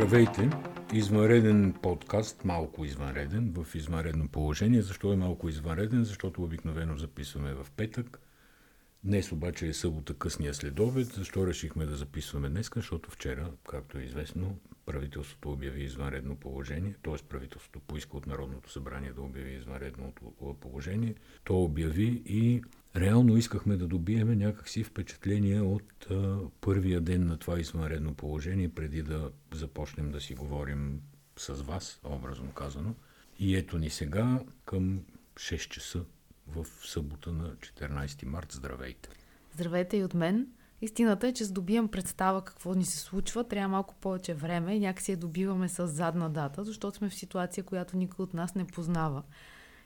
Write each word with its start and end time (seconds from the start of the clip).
Здравейте! 0.00 0.50
Извънреден 0.92 1.74
подкаст, 1.82 2.44
малко 2.44 2.84
извънреден, 2.84 3.54
в 3.56 3.74
извънредно 3.74 4.28
положение. 4.28 4.82
Защо 4.82 5.12
е 5.12 5.16
малко 5.16 5.48
извънреден? 5.48 6.04
Защото 6.04 6.42
обикновено 6.42 6.96
записваме 6.96 7.54
в 7.54 7.66
петък. 7.76 8.20
Днес 9.04 9.32
обаче 9.32 9.66
е 9.66 9.72
събота 9.72 10.14
късния 10.14 10.54
следобед. 10.54 11.06
Защо 11.06 11.46
решихме 11.46 11.86
да 11.86 11.96
записваме 11.96 12.48
днес? 12.48 12.70
Защото 12.74 13.10
вчера, 13.10 13.50
както 13.68 13.98
е 13.98 14.02
известно, 14.02 14.58
правителството 14.86 15.52
обяви 15.52 15.82
извънредно 15.82 16.36
положение, 16.36 16.94
т.е. 17.02 17.16
правителството 17.28 17.80
поиска 17.80 18.16
от 18.16 18.26
Народното 18.26 18.72
събрание 18.72 19.12
да 19.12 19.22
обяви 19.22 19.52
извънредно 19.52 20.12
положение. 20.60 21.14
То 21.44 21.62
обяви 21.62 22.22
и 22.26 22.62
реално 22.96 23.36
искахме 23.36 23.76
да 23.76 23.86
добиеме 23.86 24.36
някакси 24.36 24.84
впечатление 24.84 25.60
от 25.60 26.06
а, 26.10 26.38
първия 26.60 27.00
ден 27.00 27.26
на 27.26 27.36
това 27.36 27.60
извънредно 27.60 28.14
положение, 28.14 28.68
преди 28.68 29.02
да 29.02 29.30
започнем 29.52 30.12
да 30.12 30.20
си 30.20 30.34
говорим 30.34 31.00
с 31.36 31.52
вас, 31.52 32.00
образно 32.04 32.52
казано. 32.52 32.94
И 33.38 33.56
ето 33.56 33.78
ни 33.78 33.90
сега 33.90 34.40
към 34.64 35.00
6 35.34 35.68
часа 35.68 36.04
в 36.46 36.66
събота 36.84 37.32
на 37.32 37.54
14 37.54 38.24
март. 38.24 38.52
Здравейте! 38.52 39.08
Здравейте 39.54 39.96
и 39.96 40.04
от 40.04 40.14
мен! 40.14 40.46
Истината 40.82 41.28
е, 41.28 41.32
че 41.32 41.44
за 41.44 41.52
добивам 41.52 41.88
представа 41.88 42.44
какво 42.44 42.74
ни 42.74 42.84
се 42.84 42.98
случва, 42.98 43.44
трябва 43.44 43.68
малко 43.68 43.94
повече 43.94 44.34
време 44.34 44.74
и 44.74 44.80
някакси 44.80 45.10
я 45.10 45.16
добиваме 45.16 45.68
с 45.68 45.86
задна 45.86 46.30
дата, 46.30 46.64
защото 46.64 46.96
сме 46.96 47.08
в 47.08 47.14
ситуация, 47.14 47.64
която 47.64 47.96
никой 47.96 48.22
от 48.22 48.34
нас 48.34 48.54
не 48.54 48.66
познава. 48.66 49.22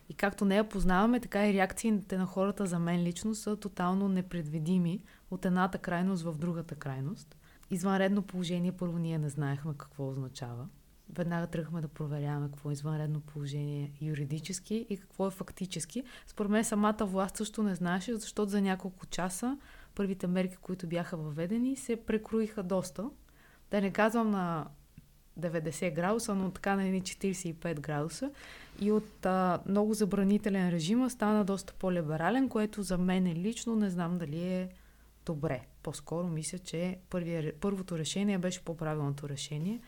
И 0.08 0.14
както 0.14 0.44
не 0.44 0.56
я 0.56 0.68
познаваме, 0.68 1.20
така 1.20 1.48
и 1.48 1.52
реакциите 1.52 2.18
на 2.18 2.26
хората 2.26 2.66
за 2.66 2.78
мен 2.78 3.02
лично 3.02 3.34
са 3.34 3.56
тотално 3.56 4.08
непредвидими 4.08 5.02
от 5.30 5.44
едната 5.44 5.78
крайност 5.78 6.24
в 6.24 6.38
другата 6.38 6.74
крайност. 6.74 7.36
Извънредно 7.70 8.22
положение 8.22 8.72
първо 8.72 8.98
ние 8.98 9.18
не 9.18 9.28
знаехме 9.28 9.72
какво 9.78 10.08
означава. 10.08 10.68
Веднага 11.14 11.46
тръгнахме 11.46 11.80
да 11.80 11.88
проверяваме 11.88 12.46
какво 12.46 12.70
е 12.70 12.72
извънредно 12.72 13.20
положение 13.20 13.92
юридически 14.00 14.86
и 14.88 14.96
какво 14.96 15.26
е 15.26 15.30
фактически. 15.30 16.02
Според 16.26 16.50
мен 16.50 16.64
самата 16.64 17.04
власт 17.04 17.36
също 17.36 17.62
не 17.62 17.74
знаеше, 17.74 18.14
защото 18.14 18.50
за 18.50 18.60
няколко 18.60 19.06
часа 19.06 19.58
първите 19.94 20.26
мерки, 20.26 20.56
които 20.56 20.86
бяха 20.86 21.16
въведени, 21.16 21.76
се 21.76 21.96
прекроиха 21.96 22.62
доста. 22.62 23.10
Да 23.70 23.80
не 23.80 23.90
казвам 23.90 24.30
на 24.30 24.66
90 25.40 25.94
градуса, 25.94 26.34
но 26.34 26.50
така 26.50 26.76
на 26.76 26.84
едни 26.84 27.02
45 27.02 27.80
градуса. 27.80 28.30
И 28.80 28.92
от 28.92 29.26
а, 29.26 29.60
много 29.66 29.94
забранителен 29.94 30.70
режим 30.70 31.10
стана 31.10 31.44
доста 31.44 31.72
по-либерален, 31.72 32.48
което 32.48 32.82
за 32.82 32.98
мен 32.98 33.32
лично 33.32 33.76
не 33.76 33.90
знам 33.90 34.18
дали 34.18 34.42
е 34.42 34.68
добре. 35.26 35.60
По-скоро 35.82 36.28
мисля, 36.28 36.58
че 36.58 36.98
първия, 37.10 37.52
първото 37.60 37.98
решение 37.98 38.38
беше 38.38 38.64
по-правилното 38.64 39.28
решение 39.28 39.80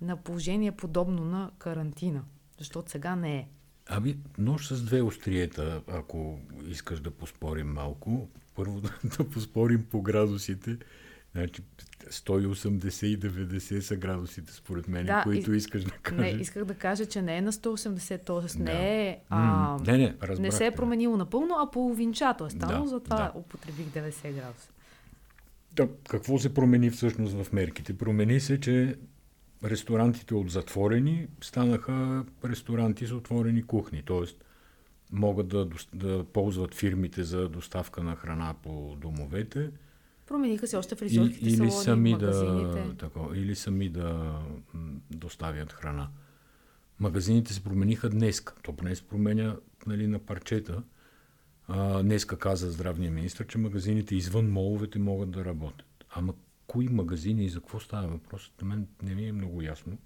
на 0.00 0.16
положение 0.16 0.72
подобно 0.72 1.24
на 1.24 1.50
карантина, 1.58 2.24
защото 2.58 2.90
сега 2.90 3.16
не 3.16 3.36
е. 3.36 3.48
Ами, 3.86 4.16
нож 4.38 4.68
с 4.68 4.82
две 4.82 5.02
остриета, 5.02 5.82
ако 5.88 6.38
искаш 6.66 7.00
да 7.00 7.10
поспорим 7.10 7.72
малко. 7.72 8.28
Първо 8.54 8.80
да, 8.80 8.90
да 9.18 9.30
поспорим 9.30 9.86
по 9.90 10.02
градусите. 10.02 10.78
Значи 11.32 11.62
180 12.10 13.06
и 13.06 13.20
90 13.20 13.80
са 13.80 13.96
градусите, 13.96 14.52
според 14.52 14.88
мен, 14.88 15.06
да, 15.06 15.22
които 15.22 15.52
из... 15.52 15.64
искаш 15.64 15.84
да 15.84 15.90
кажеш. 15.90 16.34
Не, 16.34 16.40
исках 16.40 16.64
да 16.64 16.74
кажа, 16.74 17.06
че 17.06 17.22
не 17.22 17.36
е 17.36 17.40
на 17.40 17.52
180, 17.52 18.24
т.е. 18.24 18.58
Да. 18.58 18.64
не 18.64 19.08
е... 19.08 19.20
А, 19.28 19.78
не, 19.86 19.98
не, 19.98 20.14
не 20.38 20.52
се 20.52 20.66
е 20.66 20.70
променило 20.70 21.16
напълно, 21.16 21.54
а 21.58 21.70
половинчато 21.70 22.46
е 22.46 22.50
станало, 22.50 22.84
да, 22.84 22.88
затова 22.90 23.16
да. 23.16 23.38
употребих 23.38 23.86
90 23.86 24.34
градуса. 24.34 24.68
Да, 25.72 25.88
какво 26.08 26.38
се 26.38 26.54
промени 26.54 26.90
всъщност 26.90 27.34
в 27.42 27.52
мерките? 27.52 27.98
Промени 27.98 28.40
се, 28.40 28.60
че 28.60 28.96
ресторантите 29.64 30.34
от 30.34 30.50
затворени 30.50 31.26
станаха 31.40 32.24
ресторанти 32.44 33.06
с 33.06 33.12
отворени 33.12 33.66
кухни, 33.66 34.02
т.е. 34.02 34.24
могат 35.12 35.48
да, 35.48 35.68
да 35.94 36.24
ползват 36.24 36.74
фирмите 36.74 37.24
за 37.24 37.48
доставка 37.48 38.02
на 38.02 38.16
храна 38.16 38.54
по 38.62 38.96
домовете. 39.00 39.70
Промениха 40.26 40.66
се 40.66 40.76
още 40.76 40.94
фризьорските 40.94 41.44
или, 41.44 41.48
или 41.48 41.56
салони, 41.56 41.72
сами 41.72 42.12
магазините. 42.12 42.82
Да, 42.82 42.94
тако, 42.94 43.34
или 43.34 43.54
сами 43.54 43.88
да 43.88 44.38
доставят 45.10 45.72
храна. 45.72 46.08
Магазините 47.00 47.52
се 47.52 47.64
промениха 47.64 48.08
днес. 48.08 48.44
То 48.62 48.72
поне 48.72 48.96
се 48.96 49.02
променя 49.02 49.56
нали, 49.86 50.06
на 50.06 50.18
парчета. 50.18 50.82
А, 51.68 52.02
днеска 52.02 52.38
каза 52.38 52.70
здравния 52.70 53.10
министр, 53.10 53.46
че 53.46 53.58
магазините 53.58 54.14
извън 54.14 54.50
моловете 54.50 54.98
могат 54.98 55.30
да 55.30 55.44
работят. 55.44 56.04
Ама 56.10 56.34
кои 56.66 56.88
магазини 56.88 57.44
и 57.44 57.48
за 57.48 57.60
какво 57.60 57.80
става 57.80 58.08
въпрос, 58.08 58.50
на 58.62 58.68
мен 58.68 58.86
не 59.02 59.14
ми 59.14 59.26
е 59.26 59.32
много 59.32 59.62
ясно. 59.62 59.98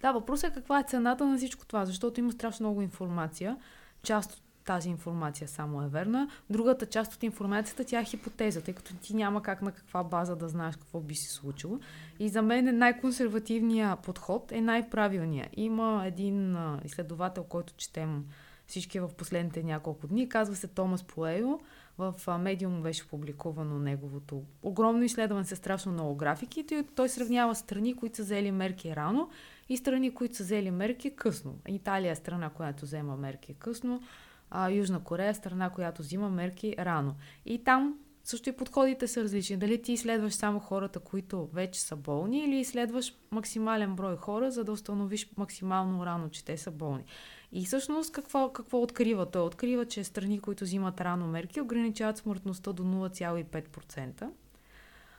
Да, 0.00 0.12
въпросът 0.12 0.50
е 0.50 0.54
каква 0.54 0.80
е 0.80 0.84
цената 0.88 1.26
на 1.26 1.36
всичко 1.36 1.66
това, 1.66 1.86
защото 1.86 2.20
има 2.20 2.32
страшно 2.32 2.66
много 2.66 2.82
информация. 2.82 3.56
Част 4.02 4.32
от 4.32 4.42
тази 4.64 4.88
информация 4.88 5.48
само 5.48 5.82
е 5.82 5.88
верна. 5.88 6.28
Другата 6.50 6.86
част 6.86 7.14
от 7.14 7.22
информацията 7.22 7.84
тя 7.84 8.00
е 8.00 8.04
хипотеза, 8.04 8.60
тъй 8.60 8.74
като 8.74 8.94
ти 8.94 9.16
няма 9.16 9.42
как 9.42 9.62
на 9.62 9.72
каква 9.72 10.04
база 10.04 10.36
да 10.36 10.48
знаеш 10.48 10.76
какво 10.76 11.00
би 11.00 11.14
се 11.14 11.32
случило. 11.32 11.78
И 12.18 12.28
за 12.28 12.42
мен 12.42 12.78
най-консервативният 12.78 14.00
подход 14.00 14.52
е 14.52 14.60
най-правилният. 14.60 15.48
Има 15.56 16.02
един 16.06 16.56
изследовател, 16.84 17.44
който 17.44 17.74
четем 17.76 18.24
всички 18.66 19.00
в 19.00 19.10
последните 19.16 19.62
няколко 19.62 20.06
дни, 20.06 20.28
казва 20.28 20.56
се 20.56 20.66
Томас 20.66 21.02
Поео. 21.02 21.58
В 21.98 22.38
Медиум 22.38 22.82
беше 22.82 23.08
публикувано 23.08 23.78
неговото 23.78 24.42
огромно 24.62 25.02
изследване 25.02 25.44
с 25.44 25.56
страшно 25.56 25.92
много 25.92 26.14
графики. 26.14 26.66
Той, 26.66 26.84
той 26.94 27.08
сравнява 27.08 27.54
страни, 27.54 27.96
които 27.96 28.16
са 28.16 28.22
взели 28.22 28.52
мерки 28.52 28.96
рано 28.96 29.30
и 29.68 29.76
страни, 29.76 30.14
които 30.14 30.36
са 30.36 30.42
взели 30.42 30.70
мерки 30.70 31.16
късно. 31.16 31.58
Италия 31.68 32.12
е 32.12 32.16
страна, 32.16 32.50
която 32.50 32.84
взема 32.84 33.16
мерки 33.16 33.54
късно 33.54 34.02
а, 34.50 34.70
Южна 34.70 35.04
Корея 35.04 35.34
страна, 35.34 35.70
която 35.70 36.02
взима 36.02 36.30
мерки 36.30 36.74
рано. 36.78 37.14
И 37.46 37.64
там 37.64 37.98
също 38.24 38.48
и 38.48 38.52
подходите 38.52 39.08
са 39.08 39.22
различни. 39.22 39.56
Дали 39.56 39.82
ти 39.82 39.92
изследваш 39.92 40.32
само 40.32 40.60
хората, 40.60 41.00
които 41.00 41.46
вече 41.46 41.80
са 41.80 41.96
болни, 41.96 42.44
или 42.44 42.56
изследваш 42.56 43.14
максимален 43.30 43.96
брой 43.96 44.16
хора, 44.16 44.50
за 44.50 44.64
да 44.64 44.72
установиш 44.72 45.30
максимално 45.36 46.06
рано, 46.06 46.28
че 46.28 46.44
те 46.44 46.56
са 46.56 46.70
болни. 46.70 47.04
И 47.52 47.64
всъщност 47.64 48.12
какво, 48.12 48.52
какво 48.52 48.82
открива? 48.82 49.30
Той 49.30 49.42
открива, 49.42 49.86
че 49.86 50.04
страни, 50.04 50.40
които 50.40 50.64
взимат 50.64 51.00
рано 51.00 51.26
мерки, 51.26 51.60
ограничават 51.60 52.18
смъртността 52.18 52.72
до 52.72 52.82
0,5%. 52.82 54.28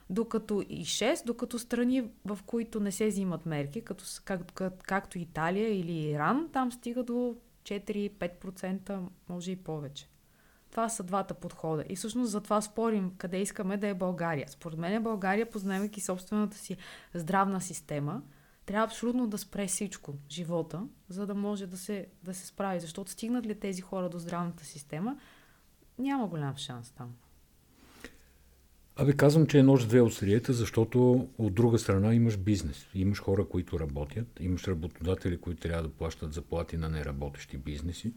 Докато 0.10 0.62
и 0.70 0.86
6, 0.86 1.26
докато 1.26 1.60
страни, 1.60 2.10
в 2.26 2.40
които 2.46 2.80
не 2.80 2.92
се 2.92 3.08
взимат 3.08 3.46
мерки, 3.46 3.82
като, 3.82 4.04
как, 4.26 4.52
как, 4.54 4.74
както 4.84 5.20
Италия 5.20 5.80
или 5.80 6.10
Иран, 6.10 6.50
там 6.54 6.72
стига 6.72 7.04
до 7.04 7.36
4-5%, 7.66 9.08
може 9.30 9.52
и 9.52 9.56
повече. 9.56 10.10
Това 10.72 10.90
са 10.90 11.04
двата 11.04 11.34
подхода. 11.34 11.84
И 11.90 11.96
всъщност 11.96 12.32
за 12.32 12.42
това 12.42 12.62
спорим 12.62 13.12
къде 13.18 13.42
искаме 13.42 13.78
да 13.78 13.88
е 13.88 13.94
България. 13.94 14.48
Според 14.50 14.80
мен 14.80 15.04
България, 15.04 15.50
познавайки 15.50 16.02
собствената 16.02 16.58
си 16.58 16.78
здравна 17.14 17.62
система, 17.62 18.22
трябва 18.66 18.86
абсолютно 18.86 19.28
да 19.28 19.38
спре 19.38 19.68
всичко, 19.68 20.14
живота, 20.30 20.84
за 21.10 21.28
да 21.28 21.36
може 21.36 21.68
да 21.68 21.78
се, 21.78 22.08
да 22.24 22.34
се 22.34 22.48
справи. 22.48 22.80
Защото 22.80 23.12
стигнат 23.12 23.46
ли 23.46 23.60
тези 23.60 23.82
хора 23.82 24.10
до 24.10 24.20
здравната 24.20 24.66
система, 24.66 25.18
няма 26.00 26.28
голям 26.28 26.58
шанс 26.58 26.92
там. 26.92 27.16
Абе, 28.98 29.14
казвам, 29.14 29.48
че 29.48 29.60
е 29.60 29.64
нож 29.64 29.86
две 29.86 30.02
остриета, 30.02 30.54
защото 30.54 31.30
от 31.38 31.54
друга 31.54 31.80
страна 31.80 32.14
имаш 32.14 32.38
бизнес. 32.38 32.88
Имаш 32.94 33.22
хора, 33.22 33.46
които 33.46 33.80
работят, 33.80 34.28
имаш 34.40 34.68
работодатели, 34.68 35.38
които 35.38 35.62
трябва 35.62 35.84
да 35.84 35.90
плащат 35.90 36.34
заплати 36.34 36.78
на 36.78 36.90
неработещи 36.90 37.58
бизнеси. 37.58 38.14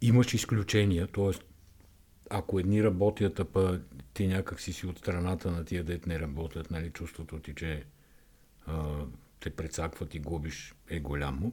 Имаш 0.00 0.34
изключения, 0.34 1.06
т.е. 1.06 1.30
ако 2.30 2.58
едни 2.58 2.84
работят, 2.84 3.40
а 3.40 3.44
па 3.44 3.80
ти 4.14 4.26
някак 4.26 4.60
си 4.60 4.72
си 4.72 4.86
от 4.86 4.98
страната 4.98 5.50
на 5.50 5.64
тия 5.64 5.84
дет 5.84 6.06
не 6.06 6.20
работят, 6.20 6.70
нали, 6.70 6.90
чувството 6.90 7.38
ти, 7.38 7.54
че 7.54 7.84
а, 8.66 9.04
те 9.40 9.50
прецакват 9.50 10.14
и 10.14 10.18
губиш 10.18 10.74
е 10.88 11.00
голямо. 11.00 11.52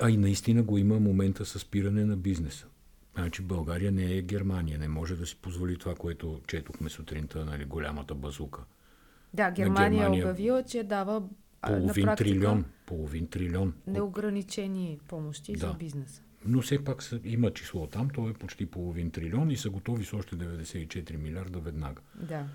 А 0.00 0.10
и 0.10 0.16
наистина 0.16 0.62
го 0.62 0.78
има 0.78 1.00
момента 1.00 1.46
с 1.46 1.58
спиране 1.58 2.04
на 2.04 2.16
бизнеса. 2.16 2.66
Значи 3.18 3.42
България 3.42 3.92
не 3.92 4.16
е 4.16 4.22
Германия, 4.22 4.78
не 4.78 4.88
може 4.88 5.16
да 5.16 5.26
си 5.26 5.36
позволи 5.36 5.78
това, 5.78 5.94
което 5.94 6.40
четохме 6.46 6.90
сутринта, 6.90 7.44
нали, 7.44 7.64
голямата 7.64 8.14
базука. 8.14 8.64
Да, 9.34 9.50
Германия, 9.50 9.90
Германия 9.90 10.20
е 10.20 10.24
обявила, 10.24 10.62
че 10.62 10.82
дава 10.82 11.22
половин 11.60 11.86
на 11.86 11.92
практика, 11.92 12.16
трилион. 12.16 12.64
Половин 12.86 13.26
трилион. 13.26 13.74
Неограничени 13.86 14.98
помощи 15.08 15.52
да. 15.52 15.58
за 15.58 15.74
бизнес. 15.74 16.22
Но 16.46 16.60
все 16.60 16.84
пак 16.84 17.02
са, 17.02 17.20
има 17.24 17.50
число 17.50 17.86
там, 17.86 18.10
то 18.10 18.28
е 18.28 18.32
почти 18.32 18.66
половин 18.66 19.10
трилион 19.10 19.50
и 19.50 19.56
са 19.56 19.70
готови 19.70 20.04
с 20.04 20.12
още 20.12 20.36
94 20.36 21.16
милиарда 21.16 21.60
веднага. 21.60 22.02
Да. 22.14 22.46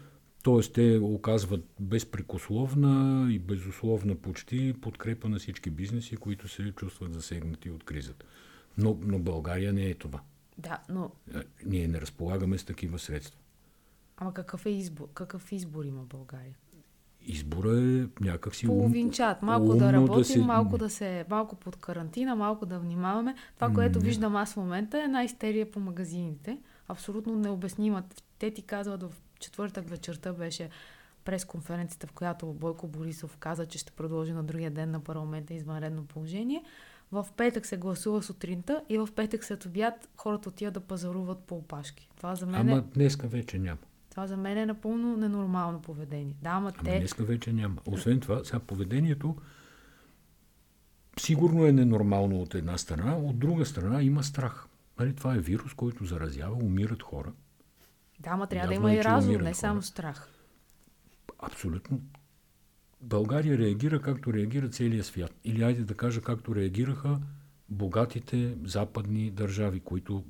Тоест 0.43 0.73
те 0.73 0.99
оказват 1.01 1.65
безпрекословна 1.79 3.27
и 3.33 3.39
безусловна 3.39 4.15
почти 4.15 4.73
подкрепа 4.81 5.29
на 5.29 5.39
всички 5.39 5.69
бизнеси, 5.69 6.15
които 6.15 6.47
се 6.47 6.71
чувстват 6.71 7.13
засегнати 7.13 7.69
от 7.69 7.83
кризата. 7.83 8.25
Но, 8.77 8.97
но 9.01 9.19
България 9.19 9.73
не 9.73 9.85
е 9.85 9.93
това. 9.93 10.21
Да, 10.57 10.79
но... 10.89 11.11
Ние 11.65 11.87
не 11.87 12.01
разполагаме 12.01 12.57
с 12.57 12.63
такива 12.63 12.99
средства. 12.99 13.39
Ама 14.17 14.33
какъв 14.33 14.65
е 14.65 14.69
избор? 14.69 15.07
Какъв 15.13 15.51
избор 15.51 15.85
има 15.85 16.03
България? 16.03 16.55
избора 17.25 17.79
е 17.79 18.23
някакси 18.23 18.65
половинчат. 18.65 19.41
Малко 19.41 19.63
умно 19.63 19.77
да 19.77 19.93
работим, 19.93 20.17
да 20.17 20.25
се... 20.25 20.39
малко 20.39 20.77
да 20.77 20.89
се, 20.89 21.25
малко 21.29 21.55
под 21.55 21.75
карантина, 21.75 22.35
малко 22.35 22.65
да 22.65 22.79
внимаваме. 22.79 23.35
Това, 23.55 23.73
което 23.73 23.99
Не. 23.99 24.05
виждам 24.05 24.35
аз 24.35 24.53
в 24.53 24.57
момента 24.57 24.97
е 24.97 25.03
една 25.03 25.23
истерия 25.23 25.71
по 25.71 25.79
магазините. 25.79 26.57
Абсолютно 26.87 27.35
необяснима. 27.35 28.03
Те 28.39 28.51
ти 28.51 28.61
казват 28.61 29.03
в 29.03 29.11
четвъртък 29.39 29.89
вечерта 29.89 30.33
беше 30.33 30.69
пресконференцията, 31.25 32.07
в 32.07 32.11
която 32.11 32.53
Бойко 32.53 32.87
Борисов 32.87 33.37
каза, 33.37 33.65
че 33.65 33.77
ще 33.77 33.91
продължи 33.91 34.33
на 34.33 34.43
другия 34.43 34.71
ден 34.71 34.91
на 34.91 34.99
парламента 34.99 35.53
извънредно 35.53 36.05
положение. 36.05 36.63
В 37.13 37.27
петък 37.37 37.65
се 37.65 37.77
гласува 37.77 38.23
сутринта 38.23 38.83
и 38.89 38.97
в 38.97 39.09
петък 39.15 39.43
след 39.43 39.65
обяд 39.65 40.09
хората 40.17 40.49
отиват 40.49 40.73
да 40.73 40.79
пазаруват 40.79 41.39
по 41.39 41.55
опашки. 41.55 42.09
Това 42.17 42.35
за 42.35 42.45
мен, 42.45 42.69
Ама 42.69 42.77
е, 42.77 42.81
днеска 42.81 43.27
вече 43.27 43.59
няма. 43.59 43.77
това 44.09 44.27
за 44.27 44.37
мен 44.37 44.57
е 44.57 44.65
напълно 44.65 45.17
ненормално 45.17 45.81
поведение. 45.81 46.35
Да, 46.41 46.49
ама 46.49 46.73
Ама 46.77 46.89
те... 46.91 46.97
днеска 46.97 47.23
вече 47.23 47.53
няма. 47.53 47.81
Освен 47.85 48.19
това, 48.19 48.43
сега 48.43 48.59
поведението 48.59 49.35
сигурно 51.19 51.65
е 51.65 51.71
ненормално 51.71 52.41
от 52.41 52.55
една 52.55 52.77
страна, 52.77 53.17
от 53.17 53.39
друга 53.39 53.65
страна 53.65 54.03
има 54.03 54.23
страх. 54.23 54.67
Нали, 54.99 55.15
това 55.15 55.35
е 55.35 55.39
вирус, 55.39 55.73
който 55.73 56.05
заразява, 56.05 56.55
умират 56.55 57.03
хора. 57.03 57.33
Да, 58.19 58.29
ама 58.29 58.47
трябва 58.47 58.67
да 58.67 58.73
Явно 58.73 58.87
има 58.87 58.97
е, 58.97 58.99
и 58.99 59.03
разум, 59.03 59.41
не 59.41 59.53
само 59.53 59.81
страх. 59.81 60.29
Абсолютно. 61.39 62.01
България 63.03 63.57
реагира 63.57 64.01
както 64.01 64.33
реагира 64.33 64.69
целия 64.69 65.03
свят. 65.03 65.31
Или 65.43 65.63
айде 65.63 65.83
да 65.83 65.93
кажа 65.93 66.21
както 66.21 66.55
реагираха 66.55 67.19
богатите 67.69 68.55
западни 68.63 69.31
държави, 69.31 69.79
които 69.79 70.23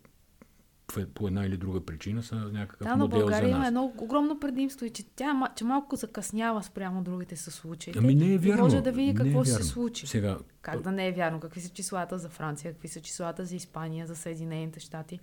в- 0.92 1.06
по 1.08 1.28
една 1.28 1.46
или 1.46 1.58
друга 1.58 1.82
причина 1.82 2.24
са 2.24 2.36
някакъв 2.36 2.88
Да, 2.88 2.96
модел 2.96 3.20
България 3.20 3.42
за 3.42 3.50
има 3.50 3.60
нас. 3.60 3.68
едно 3.68 3.94
огромно 3.98 4.40
предимство 4.40 4.86
и 4.86 4.90
че 4.90 5.04
тя 5.06 5.32
е 5.32 5.56
че 5.56 5.64
малко 5.64 5.96
закъснява 5.96 6.64
спрямо 6.64 7.04
другите 7.04 7.36
със 7.36 7.54
случаите. 7.56 8.00
Ами 8.00 8.16
не 8.16 8.26
е 8.26 8.30
И 8.30 8.38
вярно. 8.38 8.64
може 8.64 8.82
да 8.82 8.92
види 8.92 9.10
е 9.10 9.14
какво 9.14 9.44
ще 9.44 9.54
се 9.54 9.64
случи. 9.64 10.08
Сега, 10.08 10.38
Как 10.62 10.82
да 10.82 10.92
не 10.92 11.08
е 11.08 11.12
вярно? 11.12 11.40
Какви 11.40 11.62
са 11.62 11.70
числата 11.70 12.18
за 12.18 12.30
Франция, 12.30 12.72
какви 12.72 12.88
са 12.88 13.02
числата 13.02 13.46
за 13.46 13.56
Испания, 13.56 14.08
за 14.08 14.16
Съединените 14.16 14.80
щати? 14.80 15.20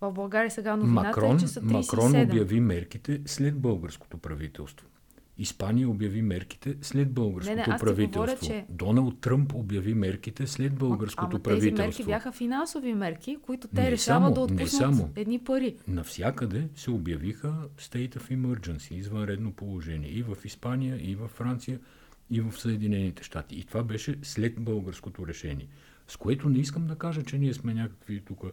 В 0.00 0.12
България 0.12 0.50
сега 0.50 0.76
новината 0.76 1.06
Макрон, 1.08 1.36
е, 1.36 1.40
че 1.40 1.48
са 1.48 1.60
37. 1.60 1.72
Макрон 1.72 2.22
обяви 2.22 2.60
мерките 2.60 3.20
след 3.26 3.54
българското 3.56 4.18
правителство. 4.18 4.86
Испания 5.38 5.88
обяви 5.88 6.22
мерките 6.22 6.76
след 6.82 7.10
българското 7.10 7.56
Не, 7.56 7.66
не, 7.68 7.78
правителство. 7.78 8.20
говоря, 8.36 8.36
че- 8.38 8.64
Доналд 8.68 9.20
Тръмп 9.20 9.54
обяви 9.54 9.94
мерките 9.94 10.46
след 10.46 10.74
българското 10.74 11.26
Ама 11.26 11.42
правителство. 11.42 11.76
тези 11.76 11.86
мерки 11.88 12.04
бяха 12.04 12.32
финансови 12.32 12.94
мерки, 12.94 13.38
които 13.42 13.68
те 13.68 13.82
Не 13.82 13.90
решават 13.90 14.34
само, 14.34 14.46
да 14.46 14.54
не 14.54 14.62
отпуснат 14.62 14.96
само. 14.96 15.10
едни 15.16 15.38
пари. 15.38 15.76
Навсякъде 15.88 16.68
се 16.76 16.90
обявиха 16.90 17.48
State 17.78 18.16
of 18.16 18.36
Emergency, 18.36 18.92
извънредно 18.92 19.52
положение. 19.52 20.10
И 20.10 20.22
в 20.22 20.36
Испания, 20.44 21.10
и 21.10 21.14
в 21.14 21.28
Франция, 21.28 21.80
и 22.30 22.40
в 22.40 22.52
Съединените 22.52 23.22
щати. 23.22 23.54
И 23.54 23.64
това 23.64 23.82
беше 23.82 24.16
след 24.22 24.54
българското 24.54 25.26
решение. 25.26 25.66
С 26.08 26.16
което 26.16 26.48
не 26.48 26.58
искам 26.58 26.86
да 26.86 26.96
кажа, 26.96 27.22
че 27.22 27.38
ние 27.38 27.54
сме 27.54 27.74
някакви 27.74 28.20
тук 28.20 28.44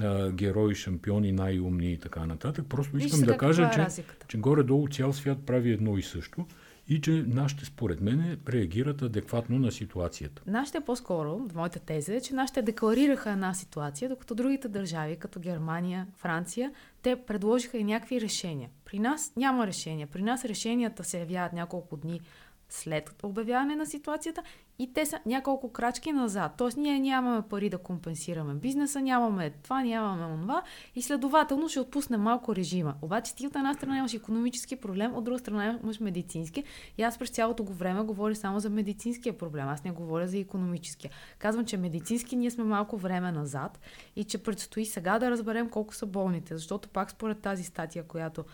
а, 0.00 0.30
герои, 0.30 0.74
шампиони, 0.74 1.32
най-умни 1.32 1.92
и 1.92 1.98
така 1.98 2.26
нататък. 2.26 2.66
Просто 2.68 2.96
Виж 2.96 3.04
искам 3.04 3.20
да 3.20 3.36
кажа, 3.36 3.62
е 3.62 3.70
че, 3.70 4.02
че 4.28 4.38
горе-долу 4.38 4.88
цял 4.88 5.12
свят 5.12 5.38
прави 5.46 5.72
едно 5.72 5.98
и 5.98 6.02
също 6.02 6.46
и 6.88 7.00
че 7.00 7.24
нашите, 7.26 7.64
според 7.64 8.00
мен, 8.00 8.38
реагират 8.48 9.02
адекватно 9.02 9.58
на 9.58 9.72
ситуацията. 9.72 10.42
Нашите 10.46 10.80
по-скоро, 10.80 11.48
моята 11.54 11.80
теза 11.80 12.14
е, 12.14 12.20
че 12.20 12.34
нашите 12.34 12.62
декларираха 12.62 13.30
една 13.30 13.54
ситуация, 13.54 14.08
докато 14.08 14.34
другите 14.34 14.68
държави, 14.68 15.16
като 15.16 15.40
Германия, 15.40 16.06
Франция, 16.16 16.72
те 17.02 17.16
предложиха 17.16 17.78
и 17.78 17.84
някакви 17.84 18.20
решения. 18.20 18.70
При 18.84 18.98
нас 18.98 19.32
няма 19.36 19.66
решения. 19.66 20.06
При 20.06 20.22
нас 20.22 20.44
решенията 20.44 21.04
се 21.04 21.18
явяват 21.18 21.52
няколко 21.52 21.96
дни 21.96 22.20
след 22.68 23.14
обявяване 23.22 23.76
на 23.76 23.86
ситуацията 23.86 24.42
и 24.78 24.92
те 24.92 25.06
са 25.06 25.18
няколко 25.26 25.72
крачки 25.72 26.12
назад. 26.12 26.52
Тоест 26.58 26.76
ние 26.76 26.98
нямаме 26.98 27.42
пари 27.42 27.70
да 27.70 27.78
компенсираме 27.78 28.54
бизнеса, 28.54 29.00
нямаме 29.00 29.50
това, 29.50 29.82
нямаме 29.82 30.24
онова 30.24 30.62
и 30.94 31.02
следователно 31.02 31.68
ще 31.68 31.80
отпуснем 31.80 32.20
малко 32.20 32.56
режима. 32.56 32.94
Обаче 33.02 33.34
ти 33.34 33.46
от 33.46 33.56
една 33.56 33.74
страна 33.74 33.98
имаш 33.98 34.14
економически 34.14 34.76
проблем, 34.76 35.14
от 35.14 35.24
друга 35.24 35.38
страна 35.38 35.78
имаш 35.82 36.00
медицински 36.00 36.64
и 36.98 37.02
аз 37.02 37.18
през 37.18 37.30
цялото 37.30 37.64
го 37.64 37.72
време 37.72 38.02
говоря 38.02 38.34
само 38.34 38.60
за 38.60 38.70
медицинския 38.70 39.38
проблем. 39.38 39.68
Аз 39.68 39.84
не 39.84 39.90
говоря 39.90 40.28
за 40.28 40.38
економическия. 40.38 41.10
Казвам, 41.38 41.64
че 41.64 41.76
медицински 41.76 42.36
ние 42.36 42.50
сме 42.50 42.64
малко 42.64 42.96
време 42.96 43.32
назад 43.32 43.80
и 44.16 44.24
че 44.24 44.42
предстои 44.42 44.86
сега 44.86 45.18
да 45.18 45.30
разберем 45.30 45.68
колко 45.68 45.94
са 45.94 46.06
болните, 46.06 46.56
защото 46.56 46.88
пак 46.88 47.10
според 47.10 47.40
тази 47.40 47.64
статия, 47.64 48.06
която 48.06 48.44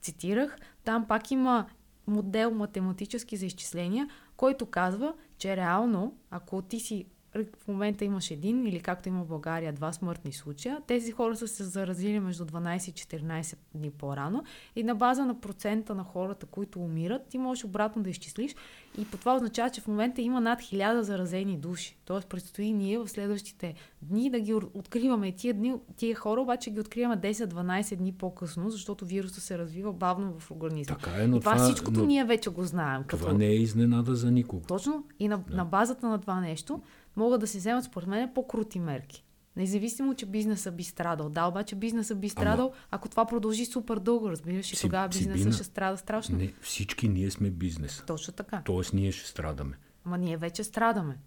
цитирах, 0.00 0.56
там 0.84 1.06
пак 1.06 1.30
има 1.30 1.66
модел 2.06 2.50
математически 2.50 3.36
за 3.36 3.46
изчисления, 3.46 4.08
който 4.36 4.66
казва, 4.66 5.14
че 5.38 5.56
реално, 5.56 6.16
ако 6.30 6.62
ти 6.62 6.80
си 6.80 7.06
в 7.34 7.68
момента 7.68 8.04
имаш 8.04 8.30
един 8.30 8.66
или 8.66 8.80
както 8.80 9.08
има 9.08 9.24
в 9.24 9.26
България 9.26 9.72
два 9.72 9.92
смъртни 9.92 10.32
случая, 10.32 10.78
тези 10.86 11.12
хора 11.12 11.36
са 11.36 11.48
се 11.48 11.64
заразили 11.64 12.20
между 12.20 12.44
12 12.44 12.90
и 12.90 12.92
14 12.92 13.56
дни 13.74 13.90
по-рано 13.90 14.44
и 14.76 14.82
на 14.82 14.94
база 14.94 15.24
на 15.24 15.40
процента 15.40 15.94
на 15.94 16.04
хората, 16.04 16.46
които 16.46 16.80
умират, 16.80 17.26
ти 17.28 17.38
можеш 17.38 17.64
обратно 17.64 18.02
да 18.02 18.10
изчислиш 18.10 18.54
и 18.98 19.04
по 19.04 19.16
това 19.16 19.34
означава, 19.34 19.70
че 19.70 19.80
в 19.80 19.88
момента 19.88 20.22
има 20.22 20.40
над 20.40 20.60
1000 20.60 21.00
заразени 21.00 21.56
души. 21.56 21.96
Тоест 22.04 22.28
предстои 22.28 22.72
ние 22.72 22.98
в 22.98 23.08
следващите 23.08 23.74
дни 24.02 24.30
да 24.30 24.40
ги 24.40 24.54
откриваме. 24.54 25.32
Тия, 25.32 25.54
дни, 25.54 25.74
тия 25.96 26.16
хора 26.16 26.40
обаче 26.40 26.70
ги 26.70 26.80
откриваме 26.80 27.20
10-12 27.20 27.96
дни 27.96 28.12
по-късно, 28.12 28.70
защото 28.70 29.04
вируса 29.04 29.40
се 29.40 29.58
развива 29.58 29.92
бавно 29.92 30.38
в 30.38 30.50
организма. 30.50 30.96
Така 30.96 31.22
е, 31.22 31.26
но 31.26 31.36
и 31.36 31.40
това, 31.40 31.52
това, 31.52 31.64
всичкото 31.64 32.00
но 32.00 32.06
ние 32.06 32.24
вече 32.24 32.50
го 32.50 32.64
знаем. 32.64 33.04
това 33.08 33.26
Като... 33.26 33.38
не 33.38 33.46
е 33.46 33.54
изненада 33.54 34.14
за 34.14 34.30
никого. 34.30 34.62
Точно 34.66 35.04
и 35.18 35.28
на, 35.28 35.38
Да. 35.38 35.56
на 35.56 35.64
базата 35.64 36.08
на 36.08 36.20
това 36.20 36.40
нещо 36.40 36.80
могат 37.16 37.40
да 37.40 37.46
се 37.46 37.58
вземат 37.58 37.84
според 37.84 38.08
мен 38.08 38.30
по-крути 38.34 38.80
мерки. 38.80 39.24
Независимо, 39.56 40.14
че 40.14 40.26
бизнеса 40.26 40.72
би 40.72 40.84
страдал. 40.84 41.28
Да, 41.28 41.46
обаче 41.46 41.74
бизнеса 41.74 42.14
би 42.14 42.28
страдал, 42.28 42.72
ако 42.90 43.08
това 43.08 43.24
продължи 43.26 43.66
супер 43.66 43.98
дълго, 43.98 44.30
разбираш, 44.30 44.72
и 44.72 44.76
Си- 44.76 44.82
тогава 44.82 45.08
бизнеса 45.08 45.38
Сибина, 45.38 45.52
ще 45.54 45.64
страда 45.64 45.96
страшно. 45.96 46.38
Не, 46.38 46.52
всички 46.62 47.08
ние 47.08 47.30
сме 47.30 47.50
бизнес. 47.50 48.02
Точно 48.06 48.32
така. 48.32 48.62
Тоест 48.64 48.92
ние 48.92 49.12
ще 49.12 49.28
страдаме. 49.28 49.78
Ама 50.04 50.18
ние 50.18 50.36
вече 50.36 50.64
страдаме. 50.64 51.18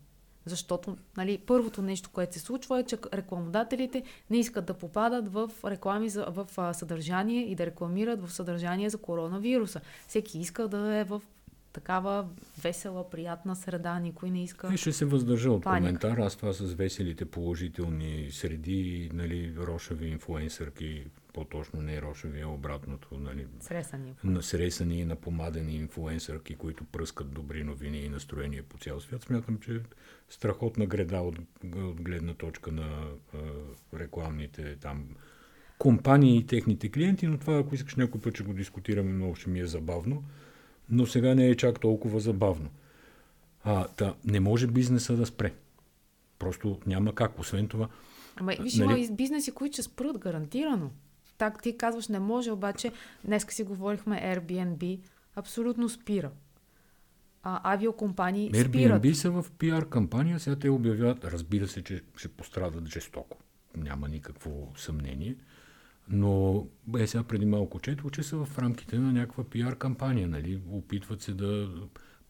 Защото 0.46 0.98
нали, 1.18 1.38
първото 1.38 1.82
нещо, 1.82 2.10
което 2.14 2.34
се 2.34 2.40
случва 2.40 2.80
е, 2.80 2.84
че 2.84 2.98
рекламодателите 3.14 4.04
не 4.30 4.38
искат 4.38 4.66
да 4.66 4.74
попадат 4.74 5.34
в 5.34 5.52
реклами 5.66 6.10
за, 6.10 6.26
в 6.30 6.74
съдържание 6.74 7.42
и 7.42 7.56
да 7.56 7.66
рекламират 7.66 8.22
в 8.28 8.34
съдържание 8.34 8.90
за 8.90 8.98
коронавируса. 8.98 9.82
Всеки 10.08 10.40
иска 10.40 10.68
да 10.68 10.96
е 10.96 11.04
в 11.04 11.22
такава 11.78 12.28
весела, 12.62 13.10
приятна 13.10 13.56
среда. 13.56 14.00
Никой 14.00 14.30
не 14.32 14.44
иска. 14.44 14.74
И 14.74 14.78
ще 14.78 14.92
се 14.94 15.06
въздържа 15.06 15.52
от 15.52 15.64
Паника. 15.64 16.00
коментар. 16.00 16.18
Аз 16.18 16.36
това 16.36 16.54
с 16.54 16.74
веселите 16.74 17.26
положителни 17.26 18.28
среди, 18.32 19.10
нали, 19.14 19.54
рошави 19.58 20.08
инфлуенсърки, 20.08 21.06
по-точно 21.34 21.82
не 21.82 22.02
рошави, 22.02 22.42
а 22.42 22.48
обратното, 22.48 23.18
нали, 23.18 23.48
Сресани. 23.60 24.14
насресани 24.24 25.00
и 25.00 25.06
напомадени 25.06 25.76
инфлуенсърки, 25.76 26.56
които 26.56 26.84
пръскат 26.84 27.34
добри 27.34 27.64
новини 27.64 27.98
и 27.98 28.10
настроение 28.10 28.62
по 28.62 28.78
цял 28.78 29.00
свят. 29.00 29.22
Смятам, 29.24 29.58
че 29.58 29.82
страхотна 30.30 30.86
греда 30.86 31.18
от, 31.18 31.40
от 31.76 32.02
гледна 32.02 32.34
точка 32.34 32.72
на 32.72 32.88
а, 33.34 33.38
рекламните 34.00 34.76
там 34.76 35.06
компании 35.78 36.38
и 36.38 36.46
техните 36.46 36.92
клиенти, 36.92 37.28
но 37.28 37.38
това, 37.38 37.58
ако 37.58 37.76
искаш 37.76 37.96
някой 37.96 38.22
път, 38.22 38.36
ще 38.36 38.44
го 38.44 38.54
дискутираме, 38.54 39.14
много 39.14 39.36
ще 39.36 39.50
ми 39.50 39.60
е 39.60 39.66
забавно. 39.66 40.24
Но 40.90 41.06
сега 41.06 41.36
не 41.36 41.48
е 41.48 41.56
чак 41.56 41.80
толкова 41.80 42.20
забавно. 42.20 42.70
А, 43.64 43.88
та, 43.88 44.16
не 44.26 44.40
може 44.40 44.68
бизнеса 44.68 45.16
да 45.16 45.26
спре. 45.26 45.54
Просто 46.40 46.80
няма 46.86 47.16
как. 47.16 47.40
Освен 47.40 47.68
това, 47.68 47.88
Ама 48.36 48.54
виж, 48.62 48.76
Нали? 48.76 48.90
има 48.90 49.00
и 49.00 49.12
бизнеси, 49.16 49.52
които 49.52 49.74
ще 49.74 49.84
спрат 49.84 50.18
гарантирано. 50.18 50.92
Так 51.38 51.62
ти 51.62 51.78
казваш 51.78 52.08
не 52.08 52.20
може, 52.20 52.52
обаче 52.52 52.92
днеска 53.26 53.54
си 53.54 53.64
говорихме 53.64 54.22
Airbnb, 54.22 55.00
абсолютно 55.36 55.90
спира. 55.90 56.32
А, 57.44 57.74
авиокомпании 57.74 58.50
спират. 58.50 59.04
Airbnb 59.04 59.14
са 59.14 59.32
в 59.32 59.46
пиар 59.60 59.90
кампания, 59.90 60.40
сега 60.40 60.56
те 60.56 60.70
обявяват, 60.70 61.26
разбира 61.26 61.68
се, 61.68 61.84
че 61.84 62.02
ще 62.18 62.28
пострадат 62.28 62.90
жестоко. 62.90 63.38
Няма 63.78 64.08
никакво 64.08 64.74
съмнение. 64.78 65.36
Но 66.10 66.66
е 67.00 67.08
сега 67.08 67.24
преди 67.24 67.46
малко 67.46 67.80
четох, 67.80 68.12
че 68.12 68.24
са 68.24 68.46
в 68.46 68.60
рамките 68.60 69.00
на 69.00 69.14
някаква 69.14 69.44
пиар 69.44 69.78
кампания. 69.78 70.28
Нали? 70.28 70.62
Опитват 70.72 71.22
се 71.22 71.34
да 71.34 71.70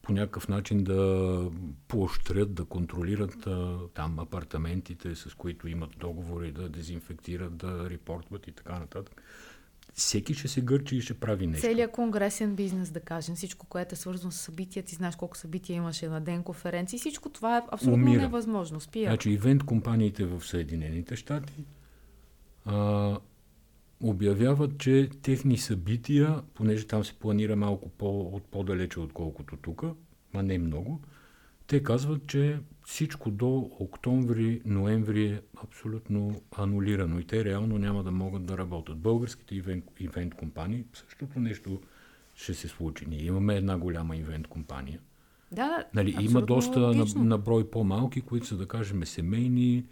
по 0.02 0.12
някакъв 0.12 0.48
начин 0.48 0.84
да 0.84 1.50
поощрят, 1.88 2.54
да 2.54 2.64
контролират 2.64 3.46
а, 3.46 3.78
там 3.94 4.18
апартаментите, 4.18 5.14
с 5.14 5.34
които 5.34 5.68
имат 5.68 5.90
договори, 5.98 6.52
да 6.52 6.68
дезинфектират, 6.68 7.56
да 7.56 7.90
репортват 7.90 8.46
и 8.46 8.52
така 8.52 8.78
нататък. 8.78 9.22
Всеки 9.94 10.34
ще 10.34 10.48
се 10.48 10.60
гърчи 10.60 10.96
и 10.96 11.00
ще 11.00 11.14
прави 11.14 11.46
нещо. 11.46 11.66
Целият 11.66 11.92
конгресен 11.92 12.54
бизнес, 12.54 12.90
да 12.90 13.00
кажем, 13.00 13.34
всичко, 13.34 13.66
което 13.66 13.92
е 13.92 13.96
свързано 13.96 14.30
с 14.32 14.36
събития, 14.36 14.82
ти 14.82 14.94
знаеш 14.94 15.16
колко 15.16 15.36
събития 15.36 15.76
имаше 15.76 16.08
на 16.08 16.20
ден 16.20 16.42
конференции, 16.42 16.98
всичко 16.98 17.28
това 17.28 17.58
е 17.58 17.62
абсолютно 17.70 18.04
Умира. 18.04 18.22
невъзможно. 18.22 18.80
Спира. 18.80 19.10
Значи, 19.10 19.30
ивент 19.30 19.64
компаниите 19.64 20.24
в 20.24 20.46
Съединените 20.46 21.16
щати 21.16 21.64
а, 22.64 23.18
обявяват, 24.00 24.78
че 24.78 25.10
техни 25.22 25.58
събития, 25.58 26.42
понеже 26.54 26.86
там 26.86 27.04
се 27.04 27.14
планира 27.14 27.56
малко 27.56 27.88
по, 27.88 28.20
от 28.20 28.44
по-далече, 28.44 29.00
отколкото 29.00 29.56
тук, 29.56 29.84
а 30.34 30.42
не 30.42 30.58
много, 30.58 31.00
те 31.66 31.82
казват, 31.82 32.26
че 32.26 32.58
всичко 32.84 33.30
до 33.30 33.70
октомври, 33.78 34.60
ноември 34.64 35.26
е 35.26 35.40
абсолютно 35.64 36.42
анулирано 36.56 37.18
и 37.18 37.24
те 37.24 37.44
реално 37.44 37.78
няма 37.78 38.02
да 38.04 38.10
могат 38.10 38.46
да 38.46 38.58
работят. 38.58 38.98
Българските 38.98 39.54
ивент, 39.54 39.84
ивент 40.00 40.34
компании, 40.34 40.84
същото 40.94 41.40
нещо 41.40 41.80
ще 42.34 42.54
се 42.54 42.68
случи. 42.68 43.06
Ние 43.08 43.24
имаме 43.24 43.56
една 43.56 43.78
голяма 43.78 44.16
ивент 44.16 44.46
компания. 44.46 45.00
Да. 45.52 45.84
Нали, 45.94 46.16
има 46.20 46.42
доста 46.42 46.80
на, 46.80 47.06
на 47.16 47.38
брой 47.38 47.70
по-малки, 47.70 48.20
които 48.20 48.46
са, 48.46 48.56
да 48.56 48.68
кажем, 48.68 49.04
семейни. 49.04 49.84